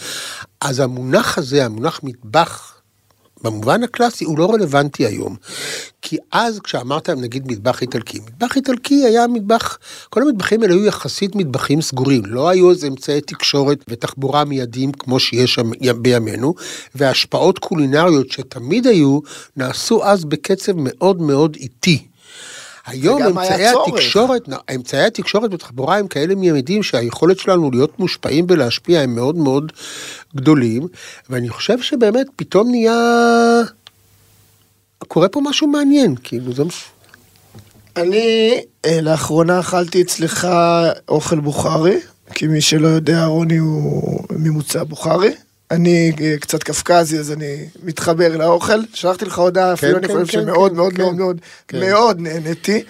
[0.61, 2.74] אז המונח הזה, המונח מטבח,
[3.43, 5.35] במובן הקלאסי הוא לא רלוונטי היום.
[6.01, 9.77] כי אז כשאמרת נגיד מטבח איטלקי, מטבח איטלקי היה מטבח,
[10.09, 15.19] כל המטבחים האלה היו יחסית מטבחים סגורים, לא היו איזה אמצעי תקשורת ותחבורה מיידיים כמו
[15.19, 15.59] שיש
[16.01, 16.53] בימינו,
[16.95, 19.19] והשפעות קולינריות שתמיד היו,
[19.57, 22.07] נעשו אז בקצב מאוד מאוד איטי.
[22.85, 23.67] היום אמצעי.
[23.67, 24.41] התקשורת,
[24.75, 29.71] אמצעי התקשורת בתחבורה הם כאלה מיידים שהיכולת שלנו להיות מושפעים ולהשפיע הם מאוד מאוד
[30.35, 30.87] גדולים,
[31.29, 33.61] ואני חושב שבאמת פתאום נהיה...
[35.07, 36.63] קורה פה משהו מעניין, כאילו זה...
[37.97, 40.47] אני אה, לאחרונה אכלתי אצלך
[41.09, 41.99] אוכל בוכרי,
[42.33, 45.33] כי מי שלא יודע, רוני הוא ממוצא בוכרי.
[45.71, 48.79] אני אה, קצת קפקזי, אז אני מתחבר לאוכל.
[48.93, 51.01] שלחתי לך הודעה, אפילו אני כן, חושב כן, שמאוד כן, מאוד כן.
[51.01, 51.79] מאוד מאוד כן.
[51.79, 52.83] מאוד נהניתי.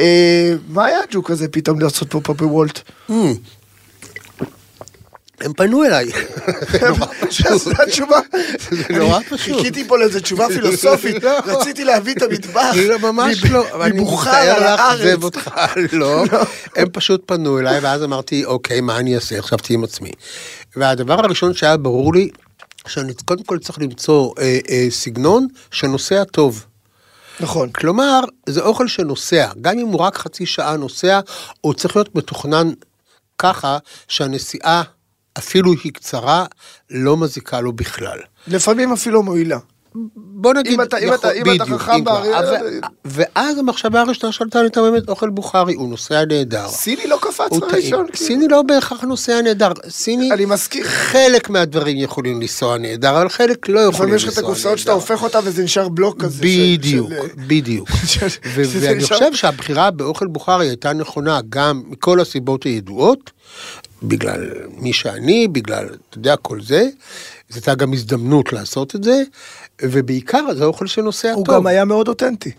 [0.00, 2.80] אה, מה היה הג'וק הזה פתאום לעשות פה פה בוולט?
[3.10, 3.12] "Hmm,
[5.40, 6.10] הם פנו אליי.
[7.54, 8.18] זו התשובה.
[8.70, 9.56] זה נורא פשוט.
[9.56, 11.38] חיכיתי פה לאיזו תשובה פילוסופית, לא.
[11.46, 12.72] רציתי להביא את המטבח.
[12.88, 15.22] לא, ממש לא, מבוכר על הארץ.
[15.22, 15.50] אותך,
[15.92, 16.24] לא.
[16.76, 19.42] הם פשוט פנו אליי, ואז אמרתי, אוקיי, מה אני אעשה?
[19.42, 20.10] חשבתי עם עצמי.
[20.76, 22.28] והדבר הראשון שהיה ברור לי,
[22.88, 26.66] שאני קודם כל צריך למצוא אה, אה, סגנון שנוסע טוב.
[27.40, 27.70] נכון.
[27.72, 31.20] כלומר, זה אוכל שנוסע, גם אם הוא רק חצי שעה נוסע,
[31.60, 32.70] הוא צריך להיות מתוכנן
[33.38, 34.82] ככה שהנסיעה,
[35.38, 36.44] אפילו היא קצרה,
[36.90, 38.18] לא מזיקה לו בכלל.
[38.46, 39.58] לפעמים אפילו מועילה.
[40.16, 42.04] בוא נגיד, אם אתה- אם אתה- אם אתה חכם אם.
[42.04, 46.68] באריה- אבל- ואז המחשבה הראשונה שעלתה לי הייתה באמת אוכל בוכרי, הוא נוסע נהדר.
[46.68, 47.50] סיני לא קפץ.
[47.50, 47.80] בראשון.
[47.80, 48.26] כאילו.
[48.26, 50.82] סיני לא בהכרח נוסע נהדר, סיני, אני מסכים.
[50.84, 54.48] חלק מהדברים יכולים לנסוע נהדר, אבל חלק לא יכולים לפעמים יש לנסוע לך את נהדר.
[54.52, 56.42] הקופסאות שאתה הופך אותה וזה נשאר בלוק כזה.
[56.42, 57.10] בדיוק,
[57.46, 57.88] בדיוק.
[58.54, 63.30] ו- ואני חושב שהבחירה באוכל בוכרי הייתה נכונה גם מכל הסיבות הידועות,
[64.02, 64.40] בגלל
[64.78, 66.88] מי שאני, בגלל, אתה יודע, כל זה.
[67.52, 69.22] זו הייתה גם הזדמנות לעשות את זה,
[69.82, 71.54] ובעיקר זה אוכל שנוסע הוא טוב.
[71.54, 72.50] גם היה מאוד אותנטי.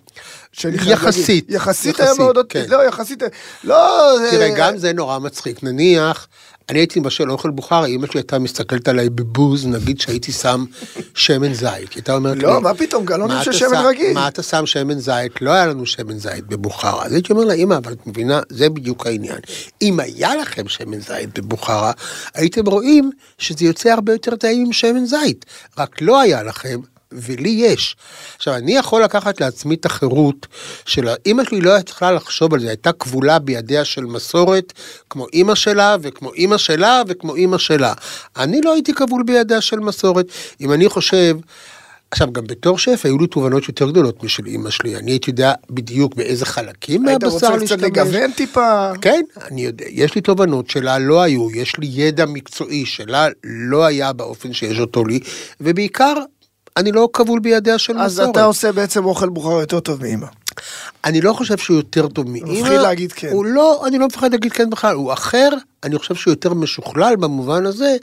[0.91, 1.55] יחסית, להגיד.
[1.55, 2.67] יחסית היה יחסית, מאוד אותנטי.
[2.67, 2.71] כן.
[2.73, 3.23] לא, יחסית...
[3.63, 4.09] לא...
[4.19, 5.63] זה- תראה, גם זה נורא מצחיק.
[5.63, 6.27] נניח,
[6.69, 10.65] אני הייתי מבשל אוכל בוכרי, אמא שלי הייתה מסתכלת עליי בבוז, נגיד שהייתי שם
[11.15, 11.67] שמן זית.
[11.67, 12.43] היא הייתה אומרת לי...
[12.43, 15.41] לא, מה פתאום, גלונים "מה של שמן רגיל." מה אתה שם שמן זית?
[15.41, 17.05] לא היה לנו שמן זית בבוכרה.
[17.05, 19.39] אז הייתי אומר לה, אמא, אבל את מבינה, זה בדיוק העניין.
[19.81, 21.91] אם היה לכם שמן זית בבוכרה,
[22.33, 25.45] הייתם רואים שזה יוצא הרבה יותר טעים עם שמן זית.
[25.77, 26.79] רק לא היה לכם.
[27.15, 27.95] ולי יש.
[28.35, 30.47] עכשיו, אני יכול לקחת לעצמי את החירות
[30.85, 34.73] של אימא שלי לא הייתה צריכה לחשוב על זה, הייתה כבולה בידיה של מסורת,
[35.09, 37.93] כמו אימא שלה, וכמו אימא שלה, וכמו אימא שלה.
[38.37, 40.25] אני לא הייתי כבול בידיה של מסורת.
[40.61, 41.37] אם אני חושב,
[42.11, 44.95] עכשיו, גם בתור שף היו לי תובנות יותר גדולות משל אימא שלי.
[44.95, 47.71] אני הייתי יודע בדיוק באיזה חלקים היית מהבשר רוצה להשתמש.
[47.71, 48.91] קצת לגוון טיפה?
[49.01, 49.21] כן,
[49.51, 54.13] אני יודע, יש לי תובנות שלה לא היו, יש לי ידע מקצועי שלה לא היה
[54.13, 55.19] באופן שיש אותו לי,
[55.61, 56.13] ובעיקר,
[56.77, 58.31] אני לא כבול בידיה של אז מסורת.
[58.31, 60.27] אתה עושה בעצם אוכל בוכר יותר טוב מאמא.
[61.05, 62.51] אני לא חושב שהוא יותר טוב מאמא.
[62.51, 63.29] מפחיד להגיד כן.
[63.31, 65.49] הוא לא, אני לא מפחד להגיד כן בכלל, הוא אחר,
[65.83, 67.95] אני חושב שהוא יותר משוכלל במובן הזה,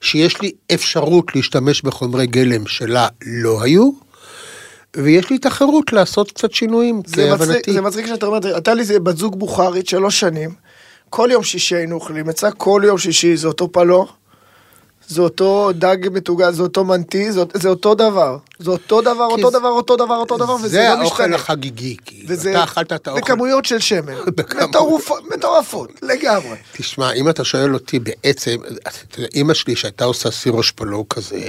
[0.00, 3.90] שיש לי אפשרות להשתמש בחומרי גלם שלה לא היו,
[4.96, 7.70] ויש לי את החירות לעשות קצת שינויים, זה מצחיק-.
[7.70, 10.50] זה מצחיק שאתה אומר, הייתה לי זה בת זוג בוכרית שלוש שנים,
[11.10, 14.06] כל יום שישי היינו אוכלים עצה, כל יום שישי זה אותו פלו,
[15.08, 18.38] זה אותו דג מטוגן, זה אותו מנטי, זה, זה אותו דבר.
[18.58, 21.36] זה אותו דבר, אותו זה- דבר, אותו דבר, אותו דבר, וזה זה לא האוכל משתנה.
[21.36, 22.24] החגיגי, כאילו.
[22.28, 23.20] וזה אתה אכלת את האוכל.
[23.22, 24.14] בכמויות של שמן.
[25.34, 26.56] מטורפות, לגמרי.
[26.72, 28.56] תשמע, אם אתה שואל אותי בעצם,
[29.34, 31.40] אימא שלי שהייתה עושה סירוש פלו כזה,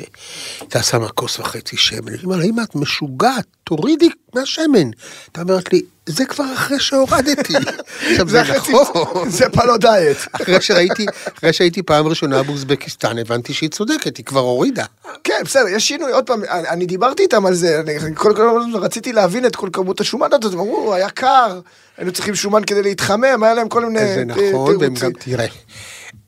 [0.59, 4.89] הייתה שמה כוס וחצי שמן, היא אומרת לה, אמא, את משוגעת, תורידי מהשמן.
[5.31, 7.53] אתה אומרת לי, זה כבר אחרי שהורדתי.
[8.11, 9.29] עכשיו, זה נכון.
[9.29, 10.17] זה פלו דיאט.
[10.41, 11.05] אחרי שראיתי,
[11.37, 14.85] אחרי שהייתי פעם ראשונה באוזבקיסטן, הבנתי שהיא צודקת, היא כבר הורידה.
[15.23, 19.13] כן, בסדר, יש שינוי, עוד פעם, אני דיברתי איתם על זה, אני כל כל רציתי
[19.13, 21.59] להבין את כל כמות השומן הזאת, הם אמרו, היה קר,
[21.97, 25.09] היינו צריכים שומן כדי להתחמם, היה להם כל מיני זה ת- נכון, והם תירוצים.
[25.09, 25.45] גם, תראה,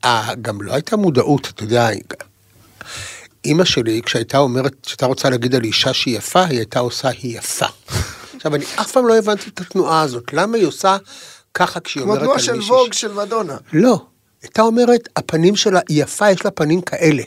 [0.04, 1.88] אה, גם לא הייתה מודעות, אתה יודע,
[3.44, 7.38] אימא שלי, כשהייתה אומרת, כשהייתה רוצה להגיד על אישה שהיא יפה, היא הייתה עושה היא
[7.38, 7.66] יפה.
[8.36, 10.96] עכשיו, אני אף פעם לא הבנתי את התנועה הזאת, למה היא עושה
[11.54, 12.54] ככה כשהיא כמו אומרת על תנועה מישהי...
[12.56, 13.56] של ש- ווג של מדונה.
[13.72, 14.04] לא,
[14.42, 17.22] הייתה אומרת, הפנים שלה, היא יפה, יש לה פנים כאלה.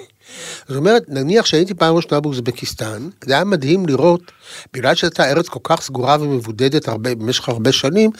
[0.67, 4.31] זאת אומרת, נניח שהייתי פעם ראשונה באוזבקיסטן, זה היה מדהים לראות,
[4.73, 8.11] בגלל שהייתה ארץ כל כך סגורה ומבודדת הרבה, במשך הרבה שנים,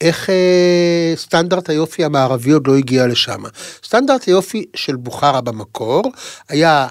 [0.00, 3.42] איך אה, סטנדרט היופי המערבי עוד לא הגיע לשם.
[3.84, 6.02] סטנדרט היופי של בוכרה במקור,
[6.48, 6.86] היה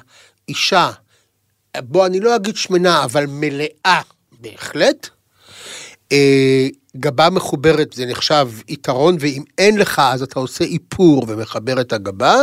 [0.50, 0.92] אישה,
[1.78, 4.02] בוא, אני לא אגיד שמנה, אבל מלאה
[4.42, 5.10] בהחלט.
[6.12, 11.94] אה, גבה מחוברת זה נחשב יתרון, ואם אין לך אז אתה עושה איפור ומחבר את
[11.94, 12.36] הגבה,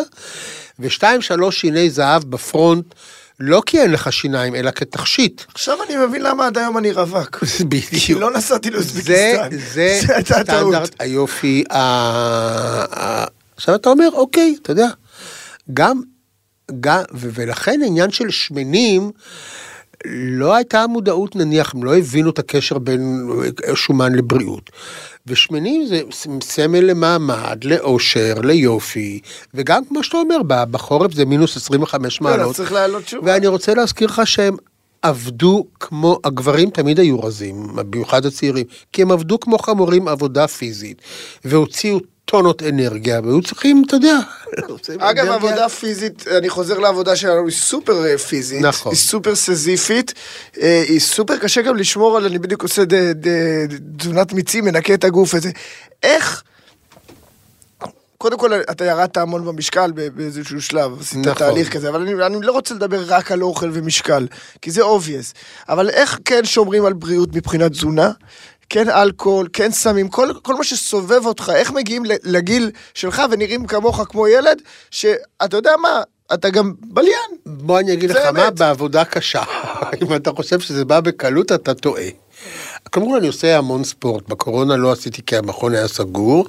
[0.80, 2.94] ושתיים שלוש שיני זהב בפרונט,
[3.40, 5.42] לא כי אין לך שיניים, אלא כתכשיט.
[5.54, 7.44] עכשיו אני מבין למה עד היום אני רווק.
[7.44, 8.20] כי בדיוק.
[8.20, 9.48] לא נסעתי לאוזבקיסטן.
[9.50, 10.00] זה זה.
[10.42, 11.64] סטנדרט היופי.
[13.56, 14.88] עכשיו אתה אומר, אוקיי, אתה יודע,
[15.74, 16.00] גם,
[16.80, 19.10] גם, ולכן העניין של שמנים,
[20.06, 23.28] לא הייתה מודעות נניח, הם לא הבינו את הקשר בין
[23.74, 24.70] שומן לבריאות.
[25.26, 26.00] ושמנים זה
[26.42, 29.20] סמל למעמד, לאושר, ליופי,
[29.54, 32.56] וגם כמו שאתה אומר, בחורף זה מינוס 25 כן, אז מעלות.
[32.56, 33.24] צריך לעלות שוב.
[33.24, 34.56] ואני רוצה להזכיר לך שהם
[35.02, 41.02] עבדו כמו, הגברים תמיד היו רזים, במיוחד הצעירים, כי הם עבדו כמו חמורים עבודה פיזית,
[41.44, 44.18] והוציאו טונות אנרגיה, והיו צריכים, אתה יודע,
[44.98, 48.92] אגב, עבודה פיזית, אני חוזר לעבודה שלנו, היא סופר אה, פיזית, נכון.
[48.92, 50.14] היא סופר סזיפית,
[50.60, 52.82] אה, היא סופר קשה גם לשמור על, אני בדיוק עושה
[53.96, 55.50] תזונת מיצים, מנקה את הגוף וזה.
[56.02, 56.42] איך,
[58.18, 61.34] קודם כל, אתה ירדת המון במשקל ב- באיזשהו שלב, עשית נכון.
[61.34, 64.26] תהליך כזה, אבל אני, אני לא רוצה לדבר רק על אוכל ומשקל,
[64.62, 65.34] כי זה obvious.
[65.68, 68.10] אבל איך כן שומרים על בריאות מבחינת תזונה?
[68.70, 74.00] כן אלכוהול, כן סמים, כל, כל מה שסובב אותך, איך מגיעים לגיל שלך ונראים כמוך
[74.08, 76.02] כמו ילד, שאתה יודע מה,
[76.34, 77.30] אתה גם בליין.
[77.46, 78.50] בוא אני אגיד לך מה.
[78.50, 79.42] בעבודה קשה.
[80.02, 82.08] אם אתה חושב שזה בא בקלות, אתה טועה.
[82.90, 86.46] כל אני עושה המון ספורט, בקורונה לא עשיתי כי המכון היה סגור,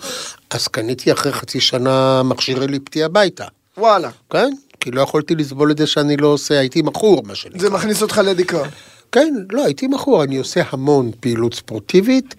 [0.49, 3.45] אז קניתי אחרי חצי שנה מכשיר אליפטי הביתה,
[3.77, 4.10] וואלה.
[4.29, 4.49] כן?
[4.79, 7.60] כי לא יכולתי לסבול את זה שאני לא עושה, הייתי מכור, מה שנקרא.
[7.60, 8.69] זה מכניס אותך לדיכאון.
[9.12, 12.36] כן, לא, הייתי מכור, אני עושה המון פעילות ספורטיבית,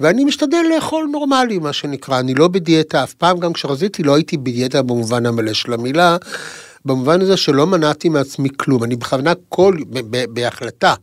[0.00, 4.36] ואני משתדל לאכול נורמלי, מה שנקרא, אני לא בדיאטה אף פעם, גם כשרזיתי לא הייתי
[4.36, 6.16] בדיאטה במובן המלא של המילה,
[6.84, 10.94] במובן הזה שלא מנעתי מעצמי כלום, אני בכוונה כל, ב- ב- בהחלטה,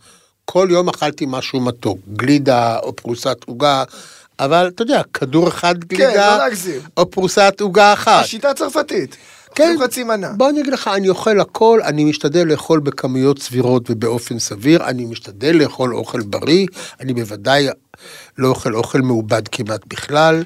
[0.45, 3.83] כל יום אכלתי משהו מתוק, גלידה או פרוסת עוגה,
[4.39, 6.81] אבל אתה יודע, כדור אחד גלידה, לא להגזים.
[6.97, 8.23] או פרוסת עוגה אחת.
[8.23, 9.15] השיטה הצרפתית.
[9.55, 9.77] כן.
[9.83, 10.29] חצי מנה.
[10.29, 15.05] בוא אני אגיד לך, אני אוכל הכל, אני משתדל לאכול בכמויות סבירות ובאופן סביר, אני
[15.05, 16.67] משתדל לאכול אוכל בריא,
[16.99, 17.67] אני בוודאי
[18.37, 20.43] לא אוכל אוכל מעובד כמעט בכלל,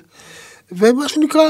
[0.71, 1.43] ומה שנקרא,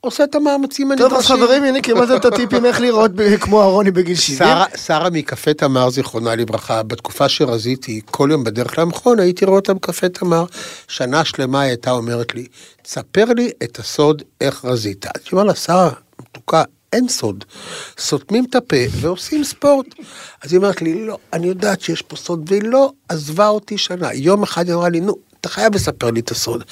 [0.00, 1.36] עושה את המאמצים טוב, אז הנדרשים.
[1.36, 3.10] חברים, הנה קיבלתם את הטיפים איך לראות
[3.40, 4.48] כמו אהרוני בגיל 70.
[4.76, 10.08] שרה, מקפה תמר, זיכרונה לברכה, בתקופה שרזיתי, כל יום בדרך למכון הייתי רואה אותה מקפה
[10.08, 10.44] תמר.
[10.88, 12.46] שנה שלמה היא הייתה אומרת לי,
[12.82, 15.06] תספר לי את הסוד איך רזית.
[15.06, 17.44] אז היא אמרה לה, שרה, מתוקה, אין סוד.
[17.98, 19.86] סותמים את הפה ועושים ספורט.
[20.42, 24.12] אז היא אומרת לי, לא, אני יודעת שיש פה סוד, והיא לא עזבה אותי שנה.
[24.14, 26.64] יום אחד היא אמרה לי, נו, אתה חייב לספר לי את הסוד.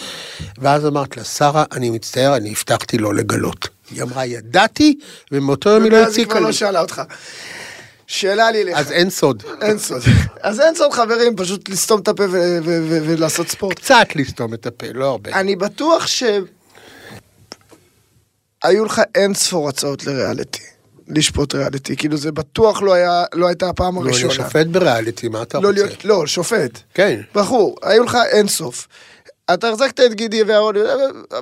[0.59, 3.69] ואז אמרת לה, שרה, אני מצטער, אני הבטחתי לא לגלות.
[3.91, 4.99] היא אמרה, ידעתי,
[5.33, 6.47] ומאותו יום היא לא ואז היא הציקה כבר לי.
[6.47, 7.03] לא שאלה אותך.
[8.07, 8.79] שאלה לי אליך.
[8.79, 9.43] אז אין סוד.
[9.63, 10.03] אין סוד.
[10.43, 12.25] אז אין סוד, חברים, פשוט לסתום את הפה
[13.07, 13.79] ולעשות ספורט.
[13.79, 15.31] קצת לסתום את הפה, לא הרבה.
[15.33, 16.23] אני בטוח ש...
[18.63, 20.63] היו לך אין ספור הצעות לריאליטי.
[21.09, 21.97] לשפוט ריאליטי.
[21.97, 24.35] כאילו זה בטוח לא היה, לא הייתה הפעם לא, הראשונה.
[24.35, 25.83] אני שופט בריאליטי, מה אתה לא רוצה?
[25.83, 26.79] להיות, לא, שופט.
[26.95, 27.21] כן.
[27.35, 28.89] ברור, היו לך אין סוף.
[29.55, 30.81] אתה החזקת את גידי ואהרוני,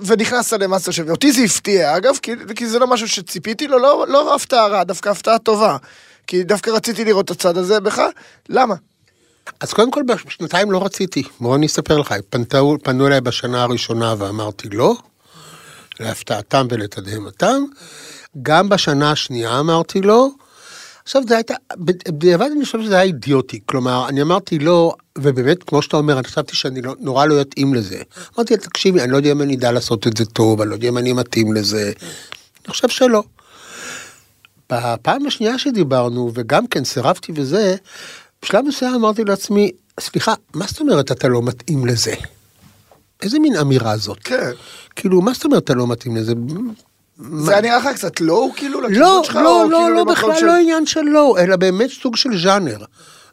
[0.06, 1.02] ונכנסת למאסטר שף.
[1.10, 4.84] אותי זה הפתיע, אגב, כי, כי זה לא משהו שציפיתי לו, לא, לא הפתעה רעה,
[4.84, 5.76] דווקא הפתעה טובה.
[6.26, 8.02] כי דווקא רציתי לראות את הצד הזה בך,
[8.48, 8.74] למה?
[9.60, 11.22] אז קודם כל, בשנתיים לא רציתי.
[11.40, 14.96] בוא אני אספר לך, פנתו, פנו אליי בשנה הראשונה ואמרתי לא,
[16.00, 17.62] להפתעתם ולתדהמתם.
[18.42, 20.28] גם בשנה השנייה אמרתי לא.
[21.02, 25.82] עכשיו זה הייתה, בדיעבד אני חושב שזה היה אידיוטי, כלומר, אני אמרתי לא, ובאמת, כמו
[25.82, 28.02] שאתה אומר, אני חשבתי שאני לא, נורא לא יתאים לזה.
[28.36, 30.88] אמרתי תקשיבי, אני לא יודע אם אני אדע לעשות את זה טוב, אני לא יודע
[30.88, 31.92] אם אני מתאים לזה.
[32.64, 33.22] אני חושב שלא.
[34.72, 37.76] בפעם השנייה שדיברנו, וגם כן סירבתי וזה,
[38.42, 42.14] בשלב מסוים אמרתי לעצמי, סליחה, מה זאת אומרת אתה לא מתאים לזה?
[43.22, 44.18] איזה מין אמירה זאת?
[44.24, 44.50] כן.
[44.96, 46.32] כאילו, מה זאת אומרת אתה לא מתאים לזה?
[47.38, 49.36] זה היה נראה לך קצת לואו, כאילו, לא, לכיוון שלך?
[49.36, 52.84] לא, לא, כאילו לא, בכלל לא עניין של לא, אלא באמת סוג של ז'אנר.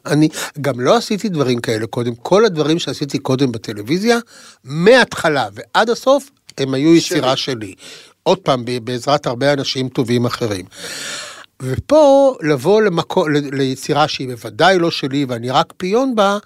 [0.06, 0.28] אני
[0.60, 4.18] גם לא עשיתי דברים כאלה קודם, כל הדברים שעשיתי קודם בטלוויזיה,
[4.64, 7.74] מההתחלה ועד הסוף, הם היו יצירה שלי.
[8.22, 10.64] עוד פעם, בעזרת הרבה אנשים טובים אחרים.
[11.62, 16.38] ופה לבוא למקו, ליצירה שהיא בוודאי לא שלי ואני רק פיון בה,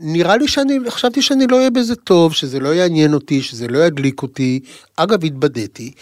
[0.00, 3.78] נראה לי שאני, חשבתי שאני לא אהיה בזה טוב, שזה לא יעניין אותי, שזה לא
[3.78, 4.60] ידליק אותי.
[4.96, 5.92] אגב, התבדיתי,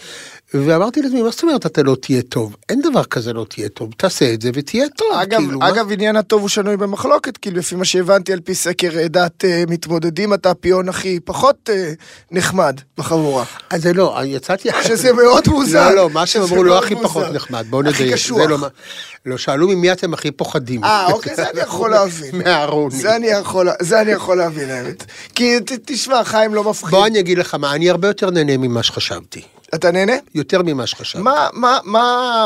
[0.53, 2.55] ואמרתי לעצמי, מה זאת אומרת אתה לא תהיה טוב?
[2.69, 5.07] אין דבר כזה לא תהיה טוב, תעשה את זה ותהיה טוב.
[5.13, 8.55] אגב, כאילו, מה- אגב, עניין הטוב הוא שנוי במחלוקת, כי לפי מה שהבנתי על פי
[8.55, 11.91] סקר אה, דעת אה, מתמודדים, אתה הפיון הכי פחות אה,
[12.31, 13.43] נחמד בחבורה.
[13.69, 14.69] אז זה לא, יצאתי...
[14.87, 15.89] שזה מאוד מוזר.
[15.89, 17.07] לא, לא, מה שהם אמרו לא הכי מוזר.
[17.07, 18.13] פחות נחמד, בואו הכי נדייק.
[18.15, 18.37] קשוח.
[18.37, 18.67] זה לא מה-
[19.25, 20.83] לא, שאלו ממי אתם הכי פוחדים.
[20.83, 22.35] אה, אוקיי, זה אני יכול להבין.
[22.45, 22.95] מהארוני.
[22.95, 25.03] זה אני יכול, זה אני יכול להבין, האמת.
[25.35, 26.91] כי ת- תשמע, חיים לא מפחיד.
[26.91, 29.41] בוא אני אגיד לך מה, אני הרבה יותר נהנה ממה שחשבתי.
[29.75, 30.13] אתה נהנה?
[30.35, 31.23] יותר ממה שחשבתי.
[31.23, 32.45] מה, מה, מה...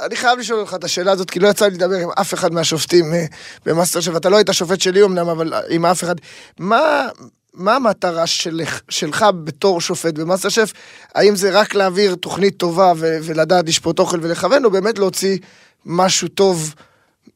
[0.00, 2.52] אני חייב לשאול אותך את השאלה הזאת, כי לא יצא לי לדבר עם אף אחד
[2.52, 3.24] מהשופטים אה,
[3.66, 6.14] במאסטר שף, אתה לא היית שופט שלי אמנם, אבל עם אף אחד.
[6.58, 7.08] מה,
[7.54, 10.72] מה המטרה שלך, שלך בתור שופט במאסטר שף?
[11.14, 15.38] האם זה רק להעביר תוכנית טובה ו- ולדעת לשפוט אוכל ולכוון, או באמת להוציא
[15.86, 16.74] משהו טוב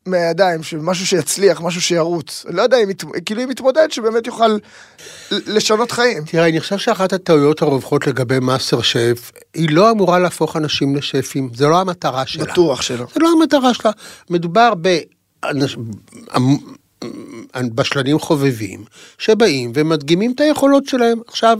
[0.06, 2.46] מהידיים, משהו שיצליח, משהו שירוץ?
[2.48, 2.88] לא יודע, אם
[3.26, 4.58] כאילו אם מתמודד שבאמת יוכל
[5.30, 6.24] לשנות חיים.
[6.24, 11.50] תראה, אני חושב שאחת הטעויות הרווחות לגבי מאסטר שף, היא לא אמורה להפוך אנשים לשפים,
[11.54, 12.44] זה לא המטרה שלה.
[12.44, 13.06] בטוח שלא.
[13.14, 13.90] זה לא המטרה שלה.
[14.30, 14.72] מדובר
[17.56, 18.84] בבשלנים חובבים,
[19.18, 21.18] שבאים ומדגימים את היכולות שלהם.
[21.26, 21.58] עכשיו,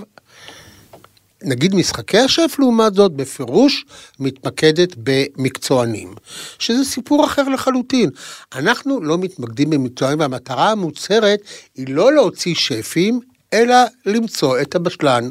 [1.45, 3.85] נגיד משחקי השף לעומת זאת בפירוש
[4.21, 6.15] מתמקדת במקצוענים,
[6.59, 8.11] שזה סיפור אחר לחלוטין.
[8.55, 11.41] אנחנו לא מתמקדים במקצוענים והמטרה המוצהרת
[11.75, 13.21] היא לא להוציא שפים,
[13.53, 13.77] אלא
[14.07, 15.29] למצוא את הבשלן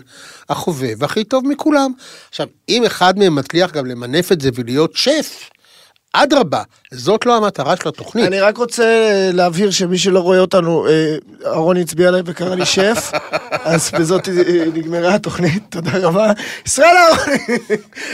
[0.49, 1.91] החובב הכי טוב מכולם.
[2.29, 5.49] עכשיו, אם אחד מהם מצליח גם למנף את זה ולהיות שף,
[6.15, 8.25] אדרבה, זאת לא המטרה של התוכנית.
[8.27, 12.65] אני רק רוצה אה, להבהיר שמי שלא רואה אותנו, אה, אהרוני הצביע עליי וקרא לי
[12.65, 13.11] שף,
[13.51, 14.33] אז בזאת אה,
[14.73, 16.31] נגמרה התוכנית, תודה רבה.
[16.65, 17.37] ישראל אהרוני!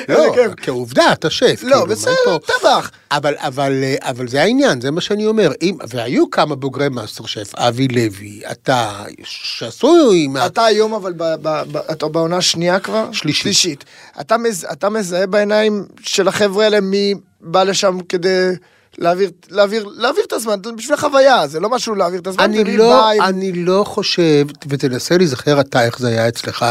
[0.10, 0.34] לא.
[0.58, 1.60] כעובדה, אתה שף.
[1.64, 2.38] לא, כאילו, בסדר?
[2.38, 2.92] טבח.
[3.12, 5.52] אבל, אבל, אבל זה העניין, זה מה שאני אומר.
[5.62, 10.38] אם, והיו כמה בוגרי מאסטר שף, אבי לוי, אתה, שעשו עם...
[10.46, 13.12] אתה היום אבל, ב- ב- ב- אתה בעונה השנייה כבר?
[13.12, 13.44] שלישית.
[13.44, 13.86] שלישית.
[14.22, 18.52] אתה, מז, אתה מזהה בעיניים של החבר'ה האלה מי בא לשם כדי
[18.98, 23.12] להעביר, להעביר, להעביר את הזמן, בשביל החוויה, זה לא משהו להעביר את הזמן, אני לא,
[23.12, 23.22] עם...
[23.22, 26.66] אני לא חושב, ותנסה להיזכר אתה איך זה היה אצלך,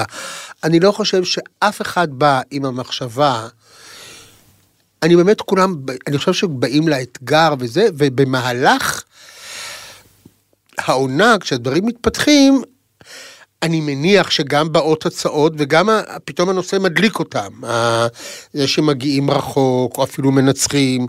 [0.64, 3.48] אני לא חושב שאף אחד בא עם המחשבה,
[5.02, 5.74] אני באמת כולם,
[6.06, 9.02] אני חושב שבאים לאתגר וזה, ובמהלך
[10.78, 12.62] העונה, כשהדברים מתפתחים,
[13.62, 15.88] אני מניח שגם באות הצעות וגם
[16.24, 17.48] פתאום הנושא מדליק אותם.
[18.52, 21.06] זה שמגיעים רחוק או אפילו מנצחים.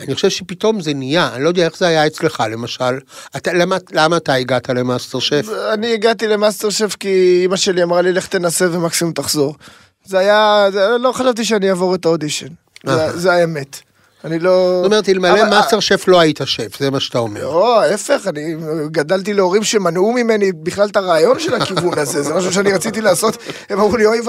[0.00, 2.98] אני חושב שפתאום זה נהיה, אני לא יודע איך זה היה אצלך למשל.
[3.36, 5.46] אתה, למה, למה אתה הגעת למאסטר שף?
[5.72, 9.54] אני הגעתי למאסטר שף כי אמא שלי אמרה לי לך תנסה ומקסימום תחזור.
[10.04, 12.48] זה היה, זה, לא חשבתי שאני אעבור את האודישן.
[12.86, 13.80] זה, זה האמת.
[14.24, 14.80] אני לא...
[14.82, 17.40] זאת אומרת, אלמלא מאסטר שף לא היית שף, זה מה שאתה אומר.
[17.40, 18.54] לא, ההפך, אני
[18.86, 23.36] גדלתי להורים שמנעו ממני בכלל את הרעיון של הכיוון הזה, זה משהו שאני רציתי לעשות.
[23.70, 24.20] הם אמרו לי, אוי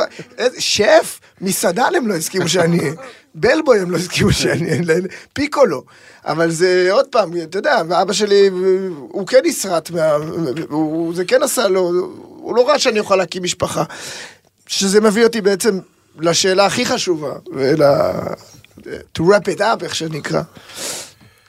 [0.57, 2.93] שף, מסעדן הם לא הסכימו שאני אהיה.
[3.35, 5.01] בלבוי הם לא הסכימו שאני אהיה,
[5.33, 5.83] פיקולו.
[6.25, 8.49] אבל זה עוד פעם, אתה יודע, ואבא שלי,
[9.09, 9.91] הוא כן נסרט.
[11.13, 11.91] זה כן עשה לו,
[12.37, 13.83] הוא לא ראה שאני אוכל להקים משפחה.
[14.67, 15.79] שזה מביא אותי בעצם
[16.19, 17.81] לשאלה הכי חשובה, ול...
[19.17, 20.41] to wrap it up, איך שנקרא.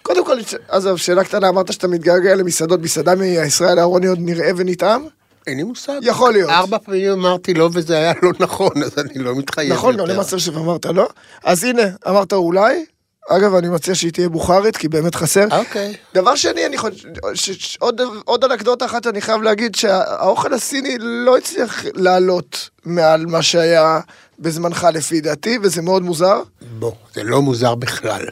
[0.02, 0.36] קודם כל,
[0.68, 5.04] עזוב, שאלה קטנה, אמרת שאתה מתגעגע למסעדות, מסעדה מישראל אהרוני עוד נראה ונטעם?
[5.46, 5.98] אין לי מושג.
[6.02, 6.50] יכול להיות.
[6.50, 10.12] ארבע פעמים אמרתי לא וזה היה לא נכון, אז אני לא מתחייב נכון, גם יותר.
[10.12, 11.08] למאסטר שף אמרת לא?
[11.44, 12.84] אז הנה, אמרת אולי.
[13.28, 15.46] אגב, אני מציע שהיא תהיה בוכרית, כי באמת חסר.
[15.58, 15.94] אוקיי.
[16.14, 16.94] דבר שני, אני חושב,
[17.34, 23.26] ש- ש- עוד- עוד אנקדוטה אחת, אני חייב להגיד שהאוכל הסיני לא הצליח לעלות מעל
[23.26, 24.00] מה שהיה
[24.38, 26.42] בזמנך לפי דעתי, וזה מאוד מוזר.
[26.78, 28.26] בוא, זה לא מוזר בכלל.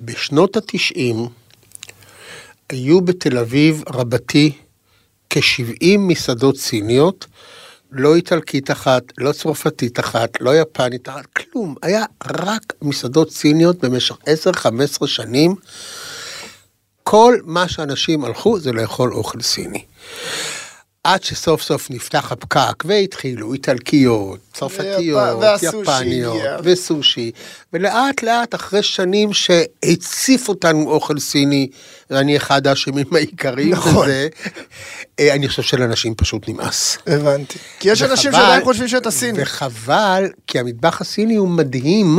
[0.00, 1.28] בשנות התשעים
[2.68, 4.52] היו בתל אביב רבתי
[5.30, 7.26] כ-70 מסעדות סיניות,
[7.92, 11.74] לא איטלקית אחת, לא צרפתית אחת, לא יפנית אחת, כלום.
[11.82, 14.16] היה רק מסעדות סיניות במשך
[15.02, 15.54] 10-15 שנים.
[17.02, 19.84] כל מה שאנשים הלכו זה לאכול אוכל סיני.
[21.12, 26.42] עד שסוף סוף נפתח הפקק והתחילו איטלקיות, צרפתיות, יפניות.
[26.62, 27.30] וסושי,
[27.72, 31.68] ולאט לאט אחרי שנים שהציף אותנו אוכל סיני,
[32.10, 34.06] ואני אחד האשמים העיקריים נכון.
[34.06, 34.28] בזה,
[35.20, 36.98] אה, אני חושב שלאנשים פשוט נמאס.
[37.06, 37.58] הבנתי.
[37.80, 39.42] כי יש אנשים וחבל- שעדיין חושבים שאתה סיני.
[39.42, 42.18] וחבל, כי המטבח הסיני הוא מדהים,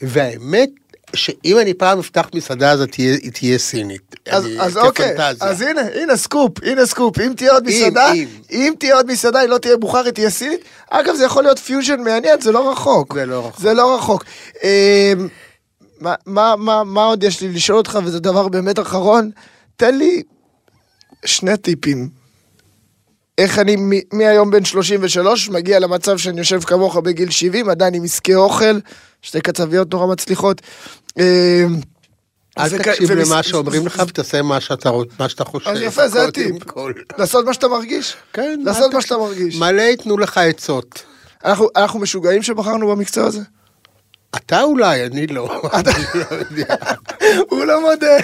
[0.00, 0.68] והאמת
[1.16, 4.16] שאם אני פעם אפתח מסעדה אז תהיה, היא תהיה סינית.
[4.30, 5.48] אז, אני- אז אוקיי, כפנטזיה.
[5.48, 8.28] אז הנה, הנה סקופ, הנה סקופ, אם תהיה עוד אם, מסעדה, אם.
[8.50, 10.60] אם תהיה עוד מסעדה, היא לא תהיה בוכרית, תהיה סינית,
[10.90, 13.14] אגב זה יכול להיות פיוז'ן מעניין, זה לא רחוק.
[13.14, 13.60] זה לא רחוק.
[13.60, 14.24] זה לא רחוק.
[14.62, 15.28] אמ,
[16.00, 19.30] מה, מה, מה, מה עוד יש לי לשאול אותך, וזה דבר באמת אחרון,
[19.76, 20.22] תן לי
[21.24, 22.08] שני טיפים.
[23.38, 23.76] איך אני
[24.12, 28.78] מהיום בן 33 מגיע למצב שאני יושב כמוך בגיל 70, עדיין עם עסקי אוכל,
[29.22, 30.62] שתי קצביות נורא מצליחות.
[31.18, 35.70] אל תקשיב למה שאומרים לך ותעשה מה שאתה, רוצ- מה שאתה חושב.
[35.70, 36.56] אז יפה, זה הטיפ.
[37.18, 38.16] לעשות מה שאתה מרגיש.
[38.32, 39.02] כן, לעשות מה.
[39.02, 39.56] שאתה מרגיש.
[39.58, 41.02] מלא ייתנו לך עצות.
[41.76, 43.40] אנחנו, משוגעים שבחרנו במקצוע הזה?
[44.36, 45.60] אתה אולי, אני לא.
[45.62, 45.70] לא.
[47.50, 48.16] הוא לא מודה.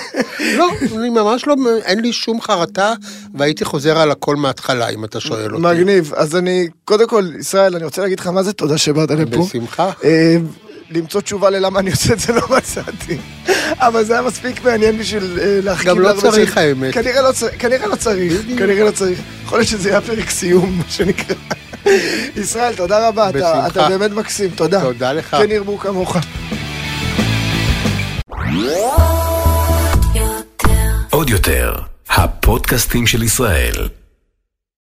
[0.57, 2.95] לא, אני ממש לא, אין לי שום חרטה,
[3.35, 5.63] והייתי חוזר על הכל מההתחלה, אם אתה שואל אותי.
[5.67, 6.13] מגניב.
[6.15, 9.37] אז אני, קודם כל, ישראל, אני רוצה להגיד לך מה זה תודה שבאת לפה.
[9.45, 9.91] בשמחה.
[10.91, 13.19] למצוא תשובה ללמה אני עושה את זה לא מצאתי.
[13.79, 16.57] אבל זה היה מספיק מעניין בשביל אה, להחכים גם לא צריך.
[16.57, 16.95] האמת.
[16.95, 19.19] כנראה לא צריך, כנראה לא צריך, כנראה לא צריך.
[19.45, 21.35] יכול להיות שזה יהיה פרק סיום, מה שנקרא.
[22.37, 23.67] ישראל, תודה רבה, אתה- בשמחה.
[23.67, 24.81] אתה באמת מקסים, תודה.
[24.81, 25.37] תודה לך.
[25.41, 26.17] כן ירבו כמוך.
[31.11, 31.75] עוד יותר,
[32.11, 33.89] הפודקאסטים של ישראל.